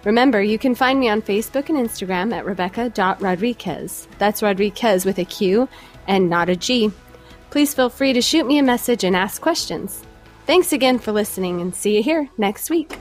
Remember, 0.06 0.41
you 0.41 0.58
can 0.58 0.76
find 0.76 1.00
me 1.00 1.10
on 1.10 1.22
Facebook 1.22 1.67
and 1.67 1.78
Instagram 1.78 2.34
at 2.34 2.45
Rebecca.Rodriquez. 2.45 4.08
That's 4.17 4.41
Rodriquez 4.41 5.06
with 5.06 5.17
a 5.17 5.26
Q 5.26 5.67
and 6.07 6.29
not 6.29 6.49
a 6.49 6.55
G. 6.55 6.91
Please 7.49 7.73
feel 7.73 7.89
free 7.89 8.13
to 8.13 8.21
shoot 8.21 8.45
me 8.45 8.57
a 8.57 8.63
message 8.63 9.03
and 9.03 9.15
ask 9.15 9.41
questions. 9.41 10.03
Thanks 10.45 10.73
again 10.73 10.99
for 10.99 11.12
listening 11.12 11.62
and 11.62 11.75
see 11.75 11.97
you 11.97 12.03
here 12.03 12.29
next 12.38 12.69
week. 12.69 12.97